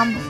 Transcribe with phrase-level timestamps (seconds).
[0.00, 0.29] Mom,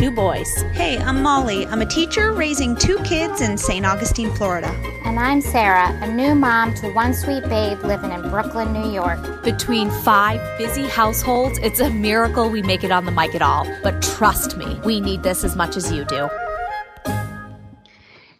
[0.09, 0.63] boys.
[0.73, 1.67] Hey, I'm Molly.
[1.67, 3.85] I'm a teacher raising two kids in St.
[3.85, 4.69] Augustine, Florida.
[5.05, 9.43] And I'm Sarah, a new mom to one sweet babe living in Brooklyn, New York.
[9.43, 13.67] Between five busy households, it's a miracle we make it on the mic at all.
[13.83, 16.29] But trust me, we need this as much as you do.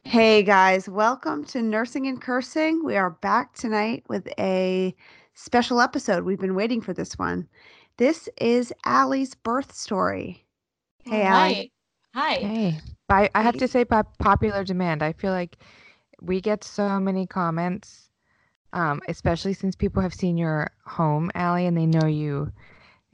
[0.03, 2.84] Hey guys, welcome to Nursing and Cursing.
[2.84, 4.95] We are back tonight with a
[5.35, 6.23] special episode.
[6.23, 7.48] We've been waiting for this one.
[7.98, 10.46] This is Allie's birth story.
[11.05, 11.71] Hey, Allie.
[12.16, 12.38] Hi.
[12.48, 15.58] Hey, by, I have to say, by popular demand, I feel like
[16.21, 18.10] we get so many comments,
[18.74, 22.52] um, especially since people have seen your home, Allie, and they know you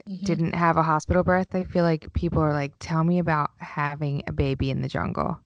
[0.06, 0.24] Mhm.
[0.24, 1.54] didn't have a hospital birth.
[1.54, 5.40] I feel like people are like, tell me about having a baby in the jungle.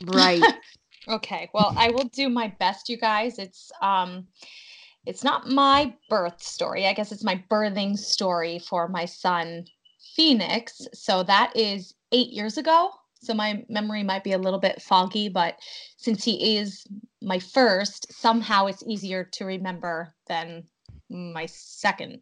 [0.00, 0.50] Right.
[1.08, 1.50] Okay.
[1.52, 3.38] Well, I will do my best, you guys.
[3.38, 4.28] It's um
[5.06, 6.86] it's not my birth story.
[6.86, 9.64] I guess it's my birthing story for my son
[10.14, 10.86] Phoenix.
[10.92, 12.90] So that is 8 years ago.
[13.22, 15.56] So my memory might be a little bit foggy, but
[15.96, 16.84] since he is
[17.22, 20.64] my first, somehow it's easier to remember than
[21.08, 22.20] my second.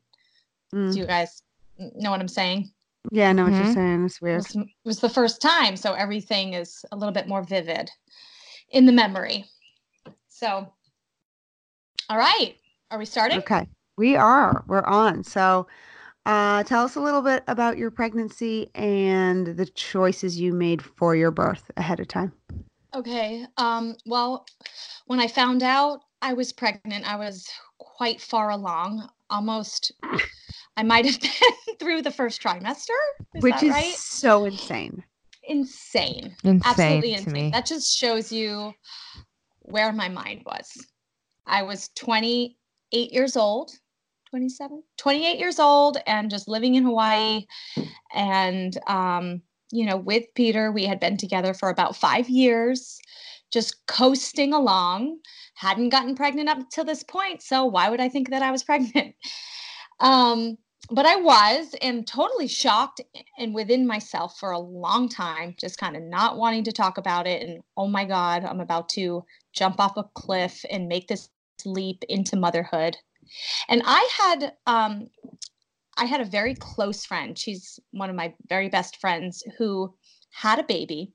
[0.74, 0.92] Mm.
[0.92, 1.42] Do you guys
[1.78, 2.70] know what I'm saying?
[3.10, 3.74] Yeah, I know what you're Mhm.
[3.74, 4.04] saying.
[4.04, 4.36] It's It weird.
[4.36, 7.90] was, it was the first time, so everything is a little bit more vivid
[8.68, 9.46] in the memory.
[10.28, 10.70] So,
[12.10, 12.56] all right,
[12.90, 13.38] are we starting?
[13.38, 13.66] Okay.
[13.96, 14.64] We are.
[14.66, 15.24] We're on.
[15.24, 15.66] So,
[16.26, 21.16] uh, tell us a little bit about your pregnancy and the choices you made for
[21.16, 22.32] your birth ahead of time.
[22.94, 23.46] Okay.
[23.56, 24.46] Um, well,
[25.06, 29.08] when I found out I was pregnant, I was quite far along.
[29.30, 29.92] Almost,
[30.76, 32.90] I might have been through the first trimester.
[33.34, 33.94] Is which that is right?
[33.94, 35.04] so insane.
[35.44, 36.36] Insane.
[36.44, 37.32] Insane Absolutely insane.
[37.32, 37.50] me.
[37.50, 38.74] That just shows you
[39.60, 40.86] where my mind was.
[41.46, 43.72] I was 28 years old,
[44.30, 47.46] 27, 28 years old, and just living in Hawaii.
[48.14, 49.42] And, um,
[49.72, 53.00] you know, with Peter, we had been together for about five years,
[53.52, 55.18] just coasting along.
[55.54, 57.42] Hadn't gotten pregnant up till this point.
[57.42, 59.14] So why would I think that I was pregnant?
[59.98, 60.56] Um,
[60.90, 63.00] but I was and totally shocked
[63.38, 67.26] and within myself for a long time, just kind of not wanting to talk about
[67.26, 67.46] it.
[67.46, 71.28] And oh my God, I'm about to jump off a cliff and make this
[71.64, 72.96] leap into motherhood.
[73.68, 75.08] And I had um,
[75.96, 77.38] I had a very close friend.
[77.38, 79.94] She's one of my very best friends who
[80.30, 81.12] had a baby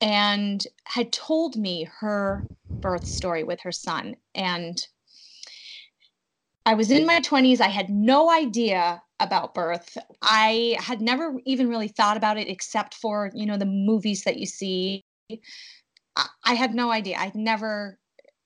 [0.00, 2.46] and had told me her
[2.82, 4.16] birth story with her son.
[4.34, 4.86] And
[6.66, 7.60] I was in my 20s.
[7.60, 9.96] I had no idea about birth.
[10.20, 14.36] I had never even really thought about it except for, you know, the movies that
[14.36, 15.02] you see.
[16.16, 17.16] I, I had no idea.
[17.18, 17.98] I'd never,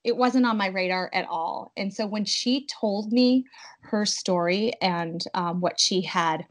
[0.05, 1.73] it wasn't on my radar at all.
[1.77, 3.45] And so when she told me
[3.83, 6.47] her story and um, what she had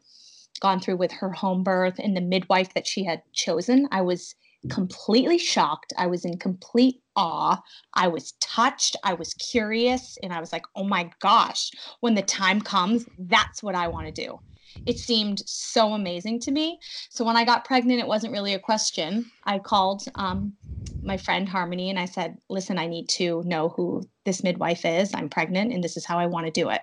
[0.60, 4.36] gone through with her home birth and the midwife that she had chosen, I was
[4.70, 5.94] completely shocked.
[5.98, 7.62] I was in complete awe.
[7.94, 8.98] I was touched.
[9.04, 10.18] I was curious.
[10.22, 11.72] And I was like, oh my gosh,
[12.02, 14.40] when the time comes, that's what I want to do.
[14.86, 16.80] It seemed so amazing to me.
[17.10, 19.32] So when I got pregnant, it wasn't really a question.
[19.46, 20.54] I called um,
[21.02, 25.14] my friend Harmony and I said, listen, I need to know who this midwife is.
[25.14, 26.82] I'm pregnant and this is how I want to do it.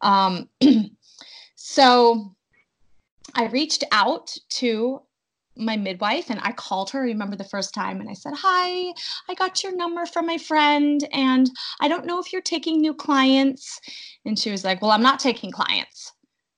[0.00, 0.48] Um,
[1.56, 2.34] so
[3.34, 5.02] I reached out to
[5.56, 7.00] my midwife and I called her.
[7.00, 8.92] I remember the first time and I said, Hi,
[9.28, 12.94] I got your number from my friend and I don't know if you're taking new
[12.94, 13.80] clients.
[14.24, 16.12] And she was like, Well, I'm not taking clients.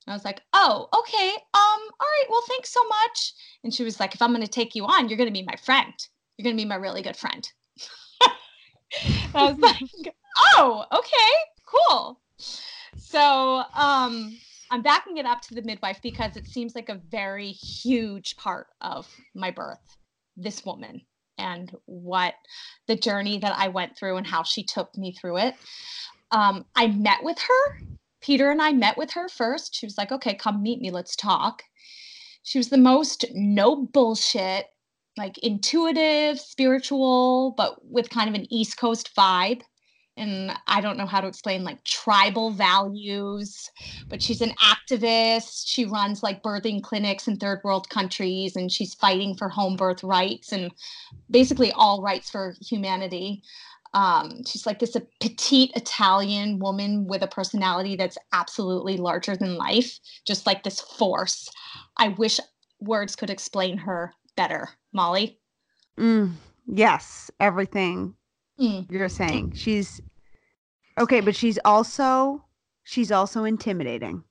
[0.07, 1.29] I was like, Oh, okay.
[1.29, 3.33] Um, all right, well, thanks so much.
[3.63, 5.93] And she was like, If I'm gonna take you on, you're gonna be my friend.
[6.41, 7.47] You're gonna be my really good friend.
[9.35, 10.15] I was like,
[10.57, 11.31] Oh, okay,
[11.67, 12.19] cool.
[12.97, 14.35] So um
[14.71, 18.67] I'm backing it up to the midwife because it seems like a very huge part
[18.81, 19.97] of my birth,
[20.35, 21.01] this woman
[21.37, 22.33] and what
[22.87, 25.55] the journey that I went through and how she took me through it.
[26.31, 27.81] Um, I met with her.
[28.19, 29.75] Peter and I met with her first.
[29.75, 30.89] She was like, okay, come meet me.
[30.89, 31.61] Let's talk.
[32.41, 34.67] She was the most no bullshit,
[35.17, 39.61] like intuitive, spiritual, but with kind of an East Coast vibe.
[40.17, 43.69] and I don't know how to explain like tribal values,
[44.09, 45.63] but she's an activist.
[45.65, 50.03] She runs like birthing clinics in third world countries and she's fighting for home birth
[50.03, 50.71] rights and
[51.29, 53.41] basically all rights for humanity.
[53.93, 59.99] Um, she's like this petite Italian woman with a personality that's absolutely larger than life,
[60.25, 61.49] just like this force.
[61.97, 62.39] I wish
[62.79, 64.69] words could explain her better.
[64.93, 65.39] Molly?
[65.97, 66.33] Mm,
[66.65, 68.15] yes, everything
[68.59, 68.89] Mm.
[68.91, 69.53] you're saying.
[69.55, 70.01] She's
[70.99, 72.43] okay, but she's also
[72.83, 74.23] she's also intimidating.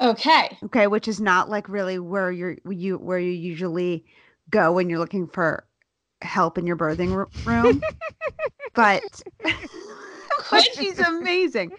[0.00, 0.56] Okay.
[0.64, 4.04] Okay, which is not like really where you're you where you usually
[4.50, 5.66] go when you're looking for
[6.22, 7.80] help in your birthing room.
[8.74, 9.02] but
[10.50, 11.72] but she's amazing.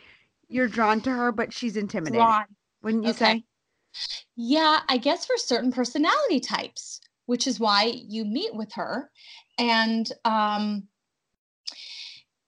[0.48, 2.26] You're drawn to her, but she's intimidating.
[2.26, 2.46] Drawn.
[2.82, 3.26] Wouldn't you Okay.
[3.26, 3.44] say?
[4.36, 9.12] Yeah, I guess for certain personality types, which is why you meet with her.
[9.60, 10.88] And, um,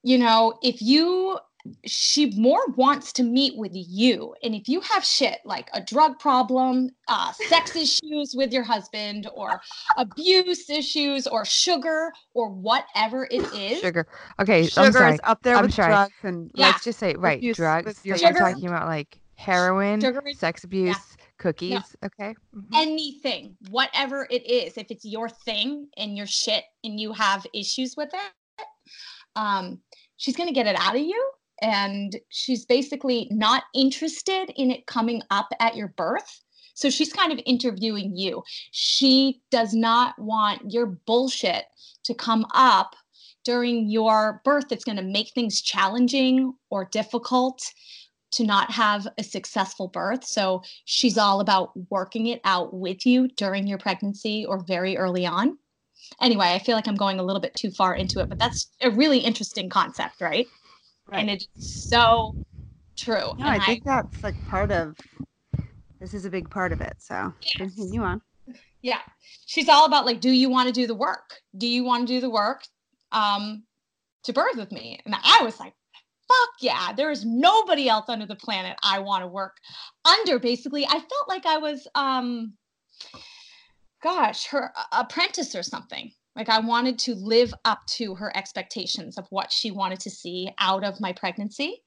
[0.01, 1.37] you know, if you,
[1.85, 4.33] she more wants to meet with you.
[4.41, 9.29] And if you have shit like a drug problem, uh, sex issues with your husband,
[9.35, 9.61] or
[9.97, 14.07] abuse issues, or sugar, or whatever it is, Sugar.
[14.39, 15.13] Okay, I'm Sugar sorry.
[15.13, 15.89] is up there I'm with sorry.
[15.89, 16.65] drugs and Yeah.
[16.69, 17.85] Let's just say right Abuse drugs.
[17.85, 18.39] with you're Sugar.
[18.39, 20.97] talking about like heroin, Sugar sex abuse,
[21.41, 21.95] cookies.
[22.05, 22.35] Okay.
[22.55, 22.67] Mhm.
[22.73, 27.95] anything, whatever it is, if it's your thing and your shit and you have issues
[27.97, 28.65] with it,
[29.35, 29.81] um,
[30.17, 31.31] she's going to get it out of you.
[31.63, 36.41] And she's basically not interested in it coming up at your birth.
[36.73, 38.43] So she's kind of interviewing you.
[38.71, 41.65] She does not want your bullshit
[42.05, 42.95] to come up
[43.43, 44.71] during your birth.
[44.71, 47.61] It's going to make things challenging or difficult
[48.31, 50.23] to not have a successful birth.
[50.23, 55.25] So she's all about working it out with you during your pregnancy or very early
[55.25, 55.57] on.
[56.21, 58.71] Anyway, I feel like I'm going a little bit too far into it, but that's
[58.81, 60.47] a really interesting concept, right?
[61.11, 61.21] right.
[61.21, 62.35] And it's so
[62.97, 63.33] true.
[63.37, 64.95] No, I think that's like part of
[65.99, 66.95] this is a big part of it.
[66.97, 67.57] So Yes.
[67.57, 68.21] continue on.
[68.81, 68.99] yeah,
[69.45, 71.41] she's all about like, do you want to do the work?
[71.55, 72.63] Do you want to do the work
[73.11, 73.63] um,
[74.23, 74.99] to birth with me?
[75.05, 75.73] And I was like,
[76.31, 79.57] fuck yeah, there is nobody else under the planet I want to work
[80.05, 80.39] under.
[80.39, 82.53] Basically, I felt like I was, um,
[84.01, 86.11] gosh, her apprentice or something.
[86.35, 90.49] Like I wanted to live up to her expectations of what she wanted to see
[90.59, 91.83] out of my pregnancy.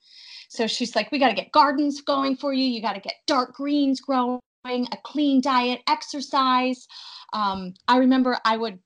[0.48, 2.64] So she's like, we got to get gardens going for you.
[2.64, 6.86] You got to get dark greens growing, a clean diet, exercise.
[7.32, 8.78] Um, I remember I would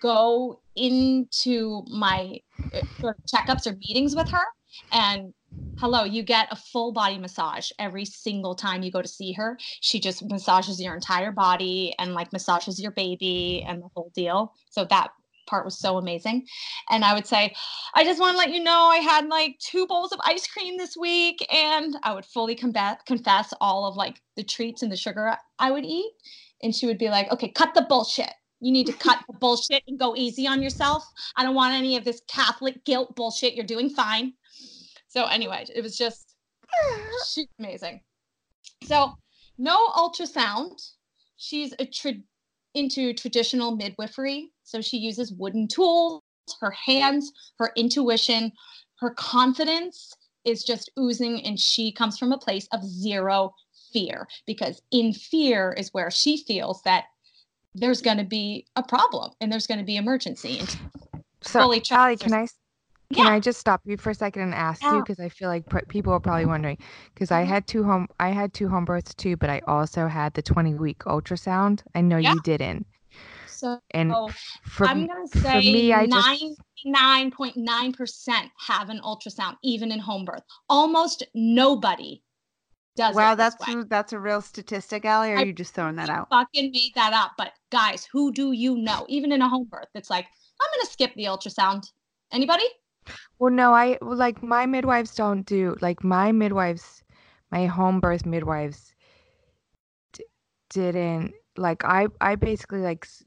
[0.00, 2.38] go into my
[2.72, 4.44] uh, checkups or meetings with her
[4.92, 5.32] and
[5.78, 9.58] hello you get a full body massage every single time you go to see her.
[9.80, 14.52] She just massages your entire body and like massages your baby and the whole deal.
[14.70, 15.08] So that
[15.46, 16.46] part was so amazing.
[16.88, 17.52] And i would say
[17.94, 20.78] i just want to let you know i had like two bowls of ice cream
[20.78, 24.96] this week and i would fully combat, confess all of like the treats and the
[24.96, 26.12] sugar i would eat.
[26.62, 28.32] And she would be like okay cut the bullshit.
[28.60, 31.04] You need to cut the bullshit and go easy on yourself.
[31.36, 33.54] I don't want any of this catholic guilt bullshit.
[33.54, 34.34] You're doing fine
[35.12, 36.34] so anyway it was just
[37.32, 38.00] she's amazing.
[38.84, 39.12] So
[39.58, 40.80] no ultrasound.
[41.36, 42.14] She's a tra-
[42.74, 44.50] into traditional midwifery.
[44.62, 46.22] So she uses wooden tools.
[46.60, 48.52] Her hands her intuition
[49.02, 50.12] her confidence
[50.44, 53.52] is just oozing and she comes from a place of zero
[53.92, 57.04] fear because in fear is where she feels that
[57.74, 60.58] there's going to be a problem and there's going to be emergency.
[60.58, 60.76] And
[61.42, 61.80] So, Allie,
[62.16, 62.46] can I
[63.12, 63.32] can Yeah.
[63.32, 65.84] I just stop you for a second and ask you because I feel like pr-
[65.88, 66.78] people are probably wondering
[67.14, 67.48] because I Mhm.
[67.48, 70.74] had two home I had two home births too, but I also had the 20
[70.74, 71.82] week ultrasound.
[71.94, 72.34] I know Yeah.
[72.34, 72.86] you didn't,
[73.46, 74.12] so and
[74.62, 76.28] for I'm going to say me, I just
[76.86, 80.42] 99.9% have an ultrasound, even in home birth.
[80.68, 82.22] Almost nobody
[82.96, 85.96] does Wow, that's a, that's a real statistic, Allie, or are I you just throwing
[85.96, 86.28] that out?
[86.30, 87.32] fucking made that up.
[87.38, 89.06] But guys, who do you know?
[89.08, 90.26] Even in a home birth, it's like,
[90.60, 91.84] I'm going to skip the ultrasound.
[92.32, 92.64] Anybody?
[93.38, 97.02] Well, no, I like my midwives don't do like my midwives,
[97.50, 98.94] my home birth midwives
[100.12, 100.24] d-
[100.70, 103.24] didn't like I I basically like s-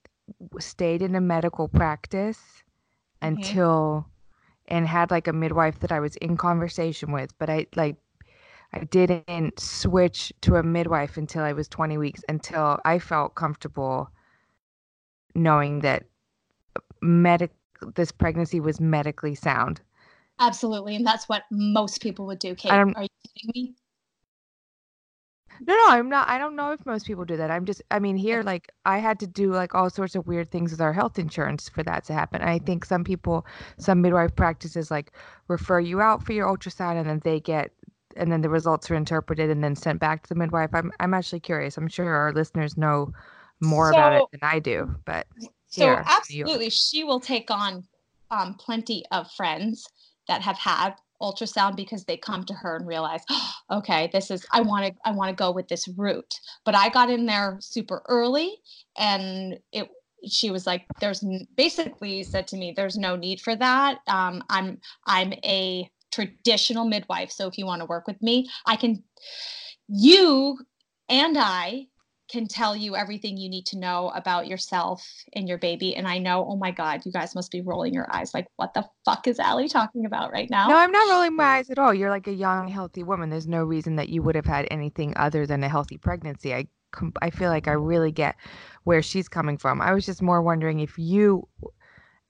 [0.59, 2.63] stayed in a medical practice
[3.35, 3.61] Mhm.
[3.61, 4.07] until
[4.67, 7.97] and had like a midwife that I was in conversation with, but I like
[8.73, 14.09] I didn't switch to a midwife until I was 20 weeks until I felt comfortable
[15.35, 16.05] knowing that
[17.01, 17.51] medic
[17.95, 19.81] this pregnancy was medically sound.
[20.39, 20.95] Absolutely.
[20.95, 22.71] And that's what most people would do, Kate.
[22.71, 23.75] Are you kidding me?
[25.61, 26.27] No, no, I'm not.
[26.27, 27.49] I don't know if most people do that.
[27.49, 30.51] I'm just, I mean, here, like, I had to do like all sorts of weird
[30.51, 32.41] things with our health insurance for that to happen.
[32.41, 33.45] I think some people,
[33.77, 35.13] some midwife practices, like,
[35.47, 37.71] refer you out for your ultrasound and then they get,
[38.17, 40.71] and then the results are interpreted and then sent back to the midwife.
[40.73, 41.77] I'm, I'm actually curious.
[41.77, 43.13] I'm sure our listeners know
[43.61, 45.25] more about it than I do, but
[45.75, 46.17] So here in New York.
[46.17, 47.83] absolutely, she will take on
[48.31, 49.87] um, plenty of friends
[50.27, 53.21] that have had ultrasound because they come to her and realize,
[53.71, 56.39] okay, this is I want to I want to go with this route.
[56.63, 58.57] But I got in there super early,
[58.97, 59.89] and it
[60.27, 61.23] she was like, there's
[61.55, 63.99] basically said to me, there's no need for that.
[64.07, 68.75] Um, I'm I'm a traditional midwife, so if you want to work with me, I
[68.75, 69.03] can.
[69.87, 70.57] You
[71.09, 71.87] and I
[72.27, 75.95] can tell you everything you need to know about yourself and your baby.
[75.95, 78.73] And I know, oh my God, you guys must be rolling your eyes like, what
[78.73, 80.67] the fuck is Allie talking about right now?
[80.67, 81.93] No, I'm not rolling my eyes at all.
[81.93, 83.29] You're like a young, healthy woman.
[83.29, 86.53] There's no reason that you would have had anything other than a healthy pregnancy.
[86.53, 86.67] I,
[87.21, 88.35] I feel like I really get
[88.85, 89.81] where she's coming from.
[89.81, 91.47] I was just more wondering if you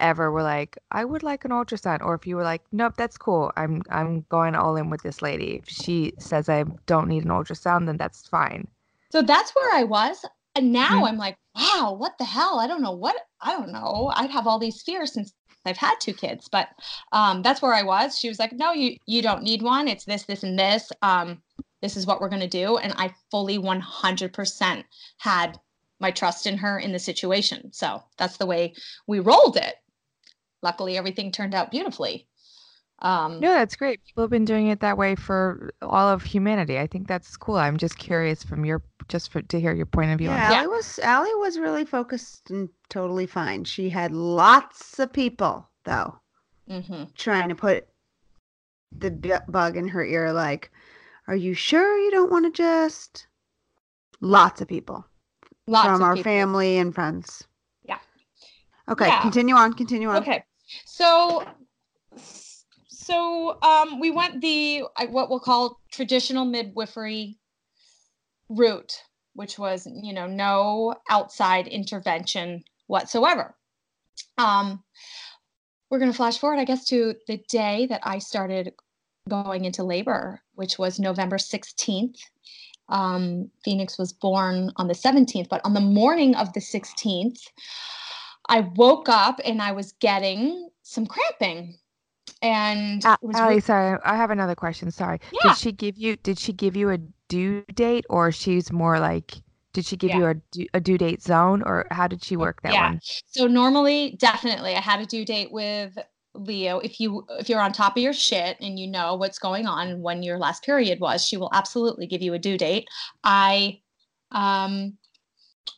[0.01, 3.17] ever were like, I would like an ultrasound, or if you were like, nope, that's
[3.17, 3.51] cool.
[3.55, 5.55] I'm, I'm going all in with this lady.
[5.55, 8.67] If she says I don't need an ultrasound, then that's fine.
[9.15, 10.25] So that's where I was.
[10.55, 11.07] And now Mhm.
[11.07, 12.59] I'm like, wow, what the hell?
[12.59, 14.11] I don't know what, I don't know.
[14.13, 16.67] I'd have all these fears since I've had two kids, but
[17.13, 18.19] um, that's where I was.
[18.19, 19.87] She was like, no, you, you don't need one.
[19.87, 20.91] It's this, this, and this.
[21.01, 21.41] Um,
[21.81, 22.75] this is what we're going to do.
[22.75, 24.83] And I fully 100%
[25.19, 25.59] had
[26.01, 27.71] my trust in her in the situation.
[27.71, 28.73] So that's the way
[29.07, 29.75] we rolled it.
[30.61, 32.27] Luckily, everything turned out beautifully.
[33.05, 34.03] Um, No, that's great.
[34.03, 36.79] People have been doing it that way for all of humanity.
[36.79, 37.55] I think that's cool.
[37.55, 40.49] I'm just curious from your, just for to hear your point of view on Yeah,
[40.49, 40.63] it.
[40.63, 40.65] Yeah.
[40.65, 43.63] Was Allie was really focused and totally fine.
[43.63, 46.19] She had lots of people though
[46.67, 47.13] mhm.
[47.13, 47.87] trying to put
[48.97, 50.71] the bu- bug in her ear like,
[51.27, 53.27] "Are you sure you don't want to just?"
[54.19, 55.05] Lots of people
[55.67, 56.31] Lots from of our people.
[56.31, 57.47] family and friends.
[57.83, 57.99] Yeah.
[58.89, 59.21] Okay, Yeah.
[59.21, 59.73] continue on.
[59.73, 60.17] Continue on.
[60.23, 60.43] Okay.
[60.85, 61.45] So
[63.05, 67.37] so um we went the what we'll call traditional midwifery
[68.49, 69.01] route,
[69.33, 73.55] which was, you know, no outside intervention whatsoever.
[74.37, 74.83] Um
[75.89, 78.73] we're going to flash forward I guess to the day that I started
[79.29, 82.17] going into labor, which was November 16th.
[82.89, 87.39] Um, Phoenix was born on the 17th, but on the morning of the 16th,
[88.47, 91.77] I woke up and I was getting some cramping.
[92.41, 94.91] And was Allie, sorry, I have another question.
[94.91, 95.19] Sorry.
[95.31, 95.49] Yeah.
[95.49, 99.35] Did she give you did she give you a due date or she's more like
[99.73, 100.17] did she give Yeah.
[100.17, 102.89] you a due, a due date zone or how did she work that yeah.
[102.89, 102.99] one?
[103.27, 105.97] So normally, definitely, I had a due date with
[106.33, 106.79] Leo.
[106.79, 109.87] If you if you're on top of your shit and you know what's going on
[109.87, 112.87] and when your last period was, she will absolutely give you a due date.
[113.23, 113.79] I
[114.31, 114.97] um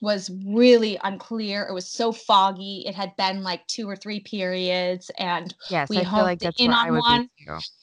[0.01, 1.63] was really unclear.
[1.67, 2.83] It was so foggy.
[2.85, 6.63] It had been like two or three periods and Yes, we I feel like that's
[6.63, 7.29] in on I would one.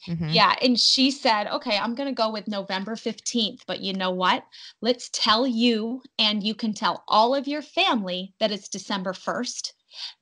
[0.07, 0.31] Mhm.
[0.33, 4.11] Yeah, and she said, "Okay, I'm going to go with November 15th, but you know
[4.11, 4.45] what?
[4.81, 9.73] Let's tell you and you can tell all of your family that it's December 1st.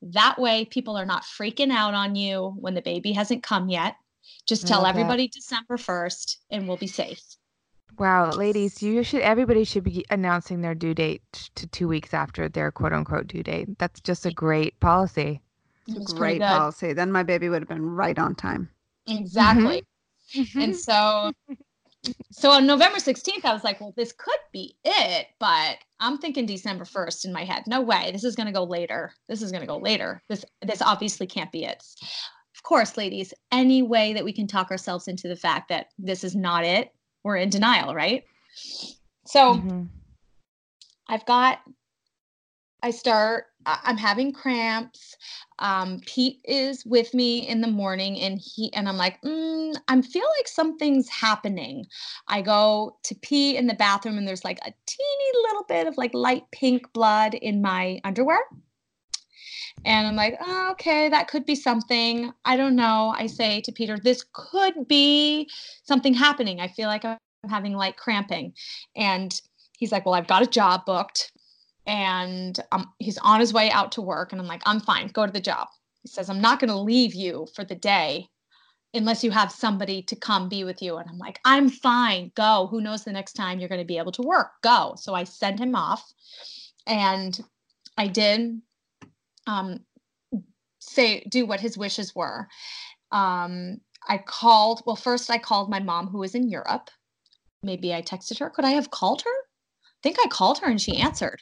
[0.01, 3.95] That way people are not freaking out on you when the baby hasn't come yet.
[4.47, 5.17] Just tell love that.
[5.17, 7.37] everybody December 1st and we'll be safe."
[7.97, 11.21] Wow, ladies, you should everybody should be announcing their due date
[11.55, 13.77] to 2 weeks after their quote unquote due date.
[13.77, 15.41] That's just a great policy.
[15.88, 16.93] It's a great policy.
[16.93, 18.69] Then my baby would have been right on time.
[19.07, 19.83] Exactly.
[20.33, 20.59] Mm-hmm.
[20.59, 21.31] And so
[22.31, 26.45] so on November 16th, I was like, well, this could be it, but I'm thinking
[26.45, 27.63] December 1st in my head.
[27.67, 28.09] No way.
[28.12, 29.13] This is gonna go later.
[29.27, 30.21] This is gonna go later.
[30.29, 31.83] This this obviously can't be it.
[32.55, 36.23] Of course, ladies, any way that we can talk ourselves into the fact that this
[36.23, 36.93] is not it,
[37.24, 38.24] we're in denial, right?
[39.25, 39.89] So Mhm.
[41.08, 41.60] I've got,
[42.82, 45.15] I start, I'm having cramps.
[45.60, 50.01] Um, Pete is with me in the morning and he, and I'm like, mm, I
[50.01, 51.86] feel like something's happening.
[52.27, 55.98] I go to pee in the bathroom and there's like a teeny little bit of
[55.98, 58.39] like light pink blood in my underwear.
[59.85, 62.31] And I'm like, oh, okay, that could be something.
[62.45, 63.13] I don't know.
[63.17, 65.49] I say to Peter, this could be
[65.83, 66.59] something happening.
[66.61, 67.17] I feel like I'm
[67.49, 68.53] having light cramping.
[68.95, 69.39] And
[69.77, 71.31] he's like, well, I've got a job booked.
[71.85, 74.31] And um, he's on his way out to work.
[74.31, 75.07] And I'm like, I'm fine.
[75.07, 75.67] Go to the job.
[76.01, 78.29] He says, I'm not going to leave you for the day
[78.93, 80.97] unless you have somebody to come be with you.
[80.97, 82.31] And I'm like, I'm fine.
[82.35, 82.67] Go.
[82.69, 84.51] Who knows the next time you're going to be able to work?
[84.61, 84.93] Go.
[84.97, 86.13] So I send him off.
[86.85, 87.37] And
[87.97, 88.61] I did
[89.47, 89.79] um,
[90.79, 92.47] say, do what his wishes were.
[93.12, 96.89] Um, I called, well, first I called my mom who was in Europe
[97.63, 98.50] maybe I texted her.
[98.50, 99.29] Could I have called her?
[99.29, 101.41] I think I called her and she answered.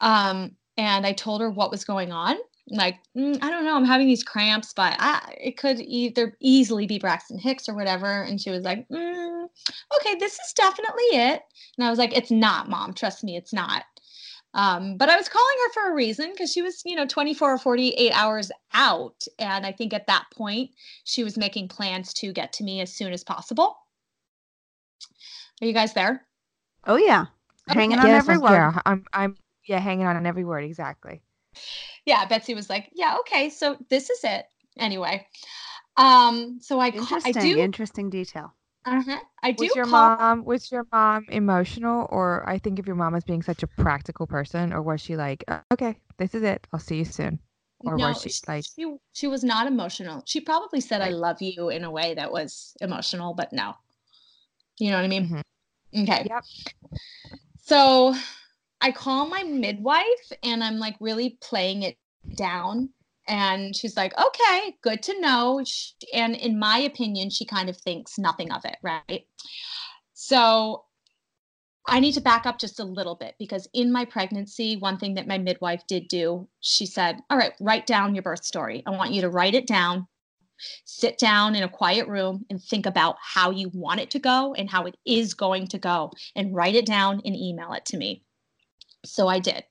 [0.00, 2.36] Um, and I told her what was going on.
[2.68, 6.86] Like, mm, I don't know, I'm having these cramps, but I, it could either easily
[6.86, 8.22] be Braxton Hicks or whatever.
[8.22, 9.44] And she was like, mm,
[9.98, 11.42] okay, this is definitely it.
[11.78, 12.94] And I was like, it's not, mom.
[12.94, 13.84] Trust me, it's not.
[14.52, 17.54] Um, but I was calling her for a reason because she was, you know, 24
[17.54, 19.24] or 48 hours out.
[19.38, 20.70] And I think at that point,
[21.04, 23.76] she was making plans to get to me as soon as possible.
[25.62, 26.26] Are you guys there?
[26.86, 27.26] Oh yeah,
[27.68, 28.50] hanging on Yes, every I'm- word.
[28.52, 31.22] Yeah, I'm I'm yeah, hanging on every word exactly.
[32.06, 34.46] Yeah, Betsy was like, yeah, okay, so this is it.
[34.78, 35.26] Anyway,
[35.96, 38.54] um, so I, ca- I do, interesting detail.
[38.84, 40.16] Uh-huh, I do Was your call.
[40.16, 43.66] mom was your mom emotional or I think of your mom as being such a
[43.66, 46.66] practical person or was she like, "Uh, okay, this is it.
[46.72, 47.38] I'll see you soon.
[47.80, 50.22] Or no, was she sh- like she she was not emotional.
[50.26, 53.74] She probably said "I love you" in a way that was emotional, but no,
[54.78, 55.28] you know what I mean?
[55.28, 56.02] Mhm.
[56.02, 56.26] Okay.
[56.28, 56.44] Yep.
[57.62, 58.14] So
[58.80, 61.96] I call my midwife and I'm like really playing it
[62.34, 62.90] down.
[63.30, 65.64] And she's like, okay, good to know.
[66.12, 69.24] And in my opinion, she kind of thinks nothing of it, right?
[70.14, 70.84] So
[71.86, 75.14] I need to back up just a little bit because in my pregnancy, one thing
[75.14, 78.82] that my midwife did do, she said, All right, write down your birth story.
[78.84, 80.08] I want you to write it down,
[80.84, 84.54] sit down in a quiet room and think about how you want it to go
[84.54, 87.96] and how it is going to go, and write it down and email it to
[87.96, 88.24] me.
[89.04, 89.62] So I did.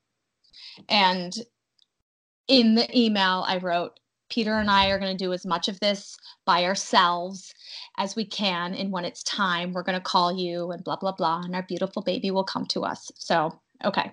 [0.88, 1.36] And
[2.50, 5.80] in the email, I wrote, Peter and I are going to do as much of
[5.80, 7.54] this by ourselves
[7.98, 8.76] as we can.
[8.76, 11.42] And when it's time, we're going to call you and blah, blah, blah.
[11.44, 13.10] And our beautiful baby will come to us.
[13.16, 14.12] So, okay.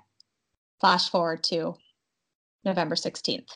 [0.81, 1.75] Flash forward to
[2.65, 3.49] November 16th.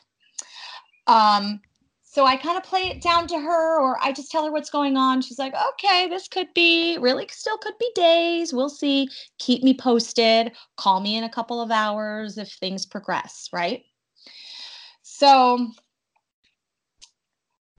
[1.07, 1.61] Um,
[2.03, 4.69] so I kind of play it down to her, or I just tell her what's
[4.69, 5.21] going on.
[5.21, 8.53] She's like, okay, this could be really still could be days.
[8.53, 9.07] We'll see.
[9.39, 10.51] Keep me posted.
[10.77, 13.83] Call me in a couple of hours if things progress, right?
[15.21, 15.69] So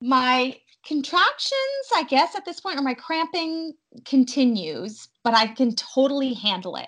[0.00, 0.56] my
[0.86, 3.72] contractions, I guess, at this point, or my cramping
[4.04, 6.86] continues, but I can totally handle it.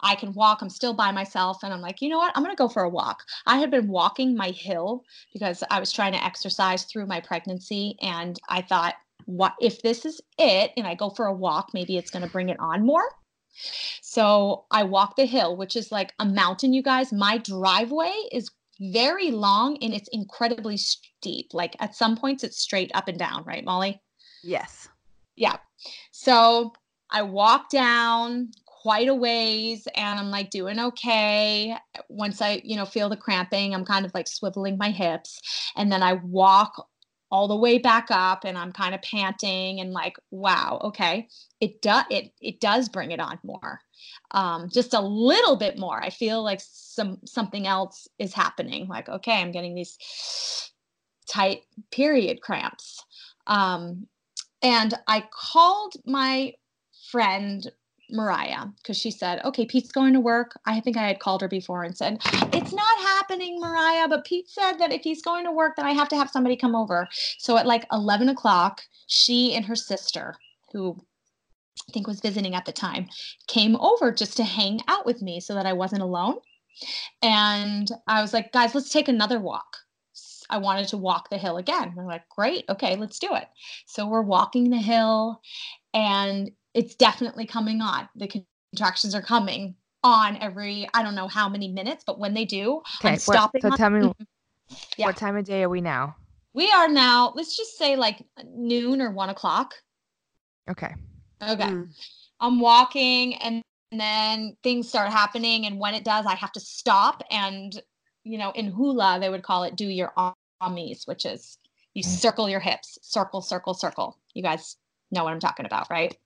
[0.00, 0.60] I can walk.
[0.60, 1.58] I'm still by myself.
[1.62, 2.32] And I'm like, you know what?
[2.34, 3.22] I'm going to go for a walk.
[3.46, 7.94] I had been walking my hill because I was trying to exercise through my pregnancy.
[8.02, 11.96] And I thought, what if this is it and I go for a walk, maybe
[11.96, 13.08] it's going to bring it on more.
[14.00, 17.12] So I walk the hill, which is like a mountain, you guys.
[17.12, 18.50] My driveway is
[18.90, 21.52] very long and it's incredibly steep.
[21.52, 24.00] Like at some points, it's straight up and down, right, Molly?
[24.42, 24.88] Yes.
[25.36, 25.56] Yeah.
[26.10, 26.72] So
[27.10, 31.76] I walk down quite a ways and I'm like doing okay.
[32.08, 35.40] Once I, you know, feel the cramping, I'm kind of like swiveling my hips.
[35.76, 36.88] And then I walk
[37.32, 41.28] all the way back up and I'm kind of panting and like, wow, okay.
[41.60, 43.80] It does it it does bring it on more.
[44.32, 46.00] Um, just a little bit more.
[46.02, 48.86] I feel like some something else is happening.
[48.86, 49.96] Like, okay, I'm getting these
[51.26, 53.02] tight period cramps.
[53.46, 54.06] Um,
[54.62, 56.52] and I called my
[57.10, 57.70] friend
[58.12, 60.58] Mariah because she said, Okay, Pete's going to work.
[60.66, 62.20] I think I had called her before and said,
[62.52, 64.08] It's not happening, Mariah.
[64.08, 66.56] But Pete said that if he's going to work, then I have to have somebody
[66.56, 67.08] come over.
[67.38, 70.36] So at like 11 o'clock, she and her sister,
[70.72, 70.96] who
[71.88, 73.08] I think was visiting at the time,
[73.48, 76.36] came over just to hang out with me so that I wasn't alone.
[77.22, 79.78] And I was like, Guys, let's take another walk.
[80.50, 81.94] I wanted to walk the hill again.
[81.96, 83.48] We're like, great, okay, let's do it.
[83.86, 85.40] So we're walking the hill
[85.94, 88.08] and it's definitely coming on.
[88.16, 92.44] The contractions are coming on every, I don't know how many minutes, but when they
[92.44, 93.60] do, Okay, I'm what- stopping.
[93.62, 94.12] so on- tell me.
[94.96, 95.06] Yeah.
[95.06, 96.16] what time of day are we now?
[96.54, 99.74] We are now, let's just say like noon or one o'clock.
[100.70, 100.94] Okay.
[101.42, 101.62] Okay.
[101.64, 101.88] Mm.
[102.40, 105.66] I'm walking and then things start happening.
[105.66, 107.22] And when it does, I have to stop.
[107.30, 107.80] And,
[108.24, 110.12] you know, in hula, they would call it do your
[110.62, 111.58] amis, which is
[111.94, 114.18] you circle your hips, circle, circle, circle.
[114.34, 114.76] You guys
[115.10, 116.16] know what I'm talking about, right?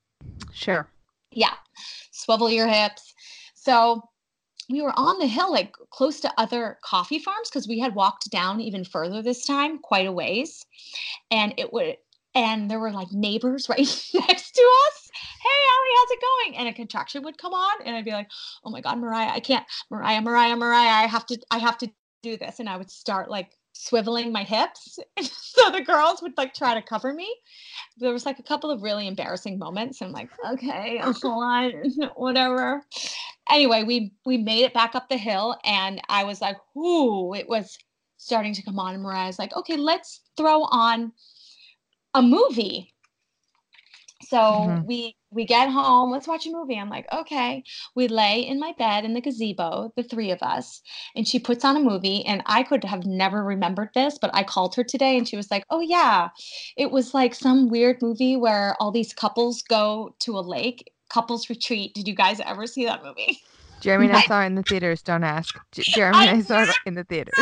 [0.53, 0.89] Sure.
[1.31, 1.55] Yeah.
[2.13, 3.15] Swivel your hips.
[3.55, 4.03] So
[4.69, 8.31] we were on the hill, like close to other coffee farms, because we had walked
[8.31, 10.65] down even further this time, quite a ways.
[11.31, 11.97] And it would,
[12.35, 15.11] and there were like neighbors right next to us.
[15.43, 16.57] Hey, Allie, how's it going?
[16.59, 18.29] And a contraction would come on, and I'd be like,
[18.65, 21.89] "Oh my God, Mariah, I can't, Mariah, Mariah, Mariah, I have to, I have to
[22.23, 26.55] do this." And I would start like swiveling my hips, so the girls would like
[26.55, 27.35] try to cover me.
[27.99, 30.03] There was like a couple of really embarrassing moments.
[30.03, 31.73] I'm like, okay, hold on,
[32.17, 32.85] whatever.
[33.51, 37.49] Anyway, we we made it back up the hill, and I was like, "Ooh!" It
[37.49, 37.79] was
[38.19, 41.13] starting to come on, and Mariah's like, "Okay, let's throw on."
[42.15, 42.95] a movie.
[44.23, 44.83] So Mhm.
[44.83, 46.79] we we get home, let's watch a movie.
[46.79, 47.63] I'm like, okay.
[47.95, 50.81] We lay in my bed in the gazebo, the three of us,
[51.15, 52.25] and she puts on a movie.
[52.25, 55.51] And I could have never remembered this, but I called her today and she was
[55.51, 56.31] like, oh, yeah.
[56.77, 61.51] It was like some weird movie where all these couples go to a lake, couples
[61.51, 61.95] retreat.
[61.95, 63.43] Did you guys ever see that movie?
[63.83, 65.03] Jeremy and I saw it in the theaters.
[65.03, 65.55] Don't ask.
[65.71, 67.35] J- Jeremy and I saw it in the theaters.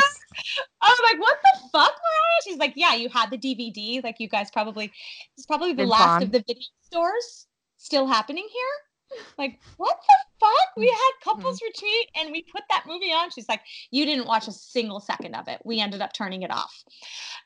[0.83, 2.41] I was like, what the fuck, Mariah?
[2.43, 4.03] She's like, yeah, you had the DVD.
[4.03, 4.93] Like, you guys probably,
[5.39, 7.47] it's probably the Been last of the video stores
[7.85, 9.21] still happening here.
[9.39, 10.77] Like, what the fuck?
[10.77, 11.67] We had couples Mm-hmm.
[11.67, 13.31] retreat and we put that movie on.
[13.31, 15.61] She's like, you didn't watch a single second of it.
[15.65, 16.73] We ended up turning it off.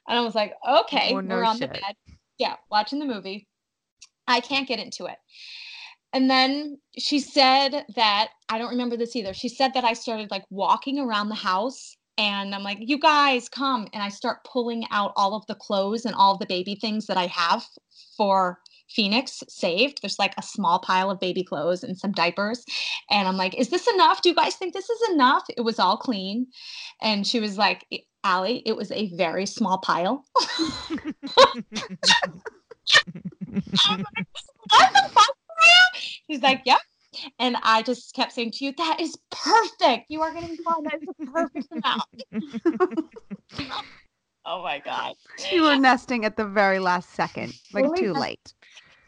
[0.06, 1.94] And I was like, okay, Oh, no we're on the bed.
[2.38, 3.48] Yeah, watching the movie.
[4.28, 5.16] I can't get into it.
[6.12, 9.34] And then she said that I don't remember this either.
[9.34, 13.48] She said that I started like walking around the house and I'm like, you guys
[13.48, 13.88] come.
[13.92, 17.16] And I start pulling out all of the clothes and all the baby things that
[17.16, 17.64] I have
[18.16, 20.00] for Phoenix saved.
[20.02, 22.64] There's like a small pile of baby clothes and some diapers.
[23.10, 24.22] And I'm like, is this enough?
[24.22, 25.44] Do you guys think this is enough?
[25.56, 26.46] It was all clean.
[27.00, 27.86] And she was like,
[28.24, 30.24] Allie, it was a very small pile.
[30.36, 31.14] I'm
[34.16, 34.26] like,
[34.70, 35.34] what the fuck?
[35.48, 36.80] Mariah?" She's like, yep.
[37.38, 40.06] And I just kept saying to you, that is perfect.
[40.08, 40.82] You are going to be fine.
[40.84, 42.04] That is the perfect amount.
[44.46, 45.14] oh my God.
[45.50, 48.02] You were nesting at the very last second, like Really?
[48.02, 48.54] too late.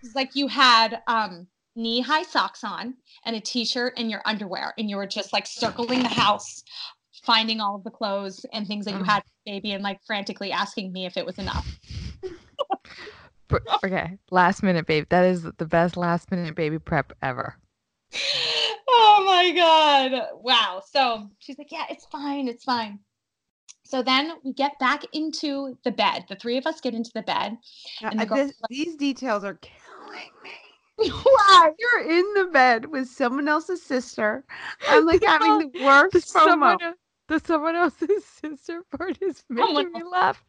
[0.03, 4.23] It's like you had um, knee high socks on and a t shirt and your
[4.25, 6.63] underwear, and you were just like circling the house,
[7.25, 10.93] finding all of the clothes and things that you had, baby, and like frantically asking
[10.93, 11.67] me if it was enough.
[13.85, 15.07] Okay, last minute baby.
[15.11, 17.57] That is the best last minute baby prep ever.
[18.89, 20.29] oh my god.
[20.41, 20.83] Wow.
[20.89, 22.47] So she's like yeah it's fine.
[22.47, 23.01] It's fine.
[23.85, 26.27] So then we get back into the bed.
[26.29, 27.57] The three of us get into the bed
[28.01, 29.59] Now, And the girl- this- these details are
[30.13, 31.11] killing me.
[31.23, 34.45] why You're in the bed with someone else's sister.
[34.89, 36.93] I'm like having the worst The someone, FOMO.
[37.29, 40.45] the someone else's sister part is oh Someone making me laugh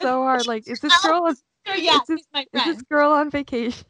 [0.00, 0.46] so hard.
[0.46, 3.84] Like, is this girl on, so yeah is this- my is this girl on vacation?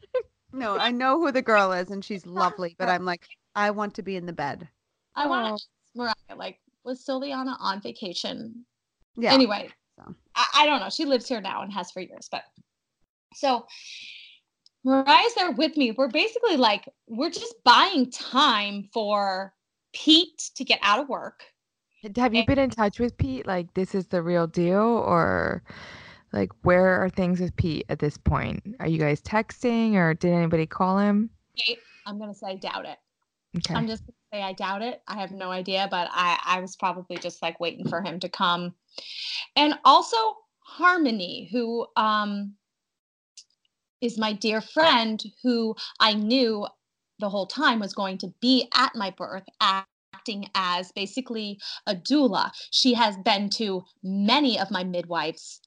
[0.53, 3.93] No, I know who the girl is, and she's lovely, but I'm like, I want
[3.95, 4.67] to be in the bed.
[5.15, 5.57] i want Oh.
[5.57, 5.63] to
[5.95, 8.65] mariah like was Siliana on vacation
[9.17, 9.33] Yeah.
[9.33, 10.15] anyway so.
[10.35, 12.43] I, I don't know she lives here now and has for years but
[13.35, 13.65] so
[14.83, 19.53] mariah's there with me we're basically like we're just buying time for
[19.93, 21.43] pete to get out of work
[22.15, 23.45] Have you been in touch with Pete?
[23.45, 25.61] Like, this is the real deal, or
[26.33, 28.63] like, where are things with Pete at this point?
[28.79, 31.29] Are you guys texting, or did anybody call him?
[32.05, 32.97] I'm gonna say doubt it.
[33.57, 33.75] Okay.
[33.75, 35.01] I'm just gonna say I doubt it.
[35.07, 38.29] I have no idea, but I I was probably just like waiting for him to
[38.29, 38.73] come.
[39.55, 40.17] And also
[40.61, 42.55] Harmony, who um
[44.01, 46.67] is my dear friend who I knew
[47.19, 52.51] the whole time was going to be at my birth acting as basically a doula.
[52.71, 55.61] She has been to many of my midwives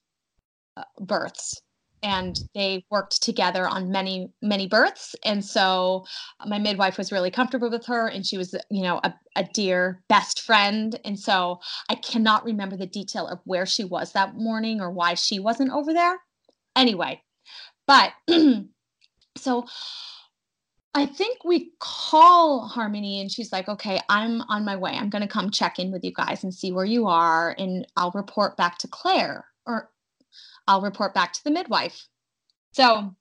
[0.76, 1.60] uh, births
[2.02, 5.14] and they worked together on many many births.
[5.24, 6.04] And so
[6.40, 9.44] uh, my midwife was really comfortable with her and she was you know a, a
[9.44, 10.98] dear best friend.
[11.04, 15.14] And so i cannot remember the detail of where she was that morning or why
[15.14, 16.18] she wasn't over there.
[16.76, 17.22] Anyway
[17.86, 18.12] but
[19.36, 19.66] so
[20.94, 24.92] I think we call Harmony and she's like, okay, I'm on my way.
[24.92, 27.54] I'm going to come check in with you guys and see where you are.
[27.58, 29.90] And I'll report back to Claire or
[30.68, 32.06] I'll report back to the midwife.
[32.72, 33.14] So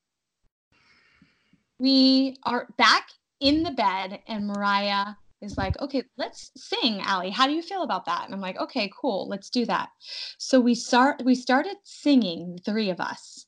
[1.80, 3.08] we are back
[3.40, 7.32] in the bed and Mariah is like, okay, let's sing, Allie.
[7.32, 8.26] How do you feel about that?
[8.26, 9.90] And I'm like, okay, cool, let's do that.
[10.38, 13.46] So we start we started singing, three of us.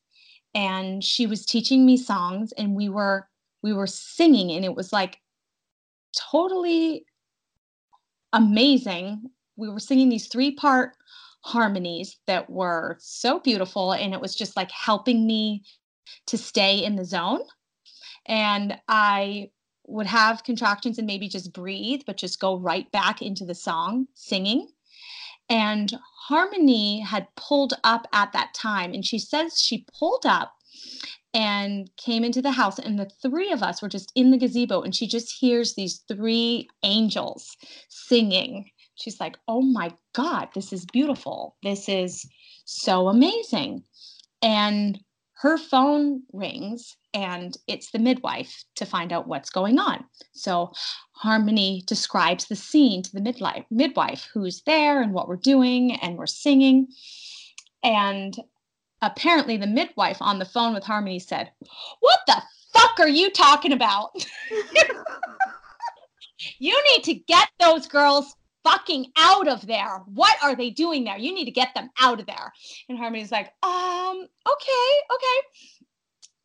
[0.55, 3.27] And she was teaching me songs and we were
[3.61, 5.17] we were singing and it was like
[6.31, 7.05] totally
[8.31, 9.29] amazing.
[9.57, 10.91] We were singing these three part
[11.41, 15.63] harmonies that were so beautiful and it was just like helping me
[16.27, 17.41] to stay in the zone.
[18.27, 19.51] And I
[19.87, 24.07] would have contractions and maybe just breathe, but just go right back into the song
[24.15, 24.67] singing.
[25.49, 25.93] And
[26.27, 30.55] Harmony had pulled up at that time, and she says she pulled up
[31.35, 34.81] and came into the house, and the three of us were just in the gazebo,
[34.81, 37.55] and she just hears these three angels
[37.89, 38.71] singing.
[38.95, 41.57] She's like, Oh my God, this is beautiful.
[41.61, 42.25] This is
[42.65, 43.83] so amazing.
[44.41, 44.99] And
[45.45, 50.03] her phone rings and it's the midwife to find out what's going on.
[50.33, 50.71] So
[51.11, 56.17] Harmony describes the scene to the midwife, midwife who's there and what we're doing, and
[56.17, 56.87] we're singing.
[57.83, 58.35] And
[59.03, 61.51] apparently, the midwife on the phone with Harmony said,
[61.99, 62.41] What the
[62.73, 64.13] fuck are you talking about?
[66.57, 70.01] you need to get those girls fucking out of there.
[70.07, 71.17] What are they doing there?
[71.17, 72.51] You need to get them out of there.
[72.89, 75.69] And Harmony's like, um, okay, okay.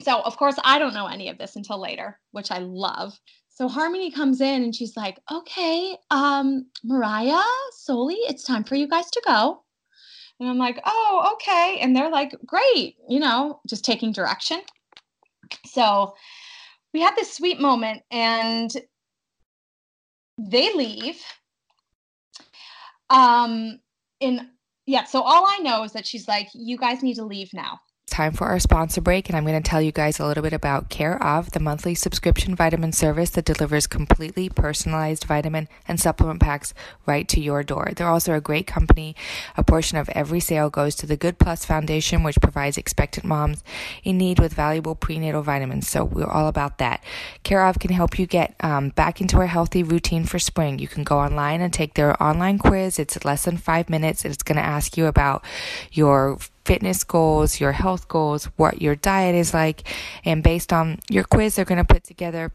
[0.03, 3.19] So, of course, I don't know any of this until later, which I love.
[3.49, 8.89] So Harmony comes in and she's like, okay, um, Mariah, Soli, it's time for you
[8.89, 9.63] guys to go.
[10.39, 11.79] And I'm like, oh, okay.
[11.83, 14.63] And they're like, great, you know, just taking direction.
[15.67, 16.15] So
[16.95, 18.71] we had this sweet moment and
[20.39, 21.21] they leave.
[23.11, 23.81] Um,
[24.21, 24.49] in
[24.87, 27.81] yeah, so all I know is that she's like, you guys need to leave now
[28.21, 30.53] time for our sponsor break, and I'm going to tell you guys a little bit
[30.53, 36.39] about Care of, the monthly subscription vitamin service that delivers completely personalized vitamin and supplement
[36.39, 36.75] packs
[37.07, 37.93] right to your door.
[37.97, 39.17] They're also a great company.
[39.57, 43.65] A portion of every sale goes to the Good Plus Foundation, which provides expectant moms
[44.05, 45.89] in need with valuable prenatal vitamins.
[45.89, 47.03] So we're all about that.
[47.43, 50.79] Care of can help you get um, back into a healthy routine for spring.
[50.79, 52.99] You can go online and take their online quiz.
[52.99, 54.27] It's less than five minutes.
[54.27, 55.43] It's going to ask you about
[55.91, 59.83] your fitness goals, your health goals, what your diet is like.
[60.25, 62.51] And based on your quiz, they're going to put together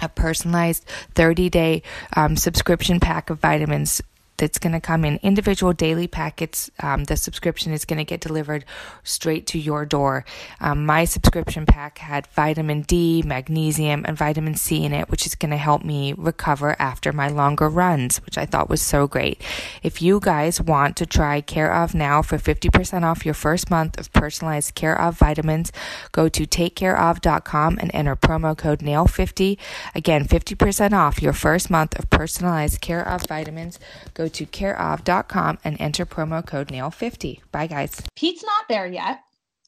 [0.00, 0.84] a personalized
[1.14, 1.82] 30 day
[2.16, 4.02] um, subscription pack of vitamins
[4.38, 6.70] that's going to come in individual daily packets.
[6.80, 8.64] Um, the subscription is going to get delivered
[9.02, 10.24] straight to your door.
[10.60, 15.34] Um, my subscription pack had vitamin D, magnesium, and vitamin C in it, which is
[15.34, 19.42] going to help me recover after my longer runs, which I thought was so great.
[19.82, 23.98] If you guys want to try Care of now for 50% off your first month
[23.98, 25.72] of personalized Care of vitamins,
[26.12, 29.58] go to takecareof.com and enter promo code NAIL50.
[29.94, 33.78] Again, 50% off your first month of personalized Care of vitamins.
[34.14, 37.40] Go go to careof.com and enter promo code NAIL50.
[37.52, 38.02] Bye, guys.
[38.16, 39.20] Pete's not there yet.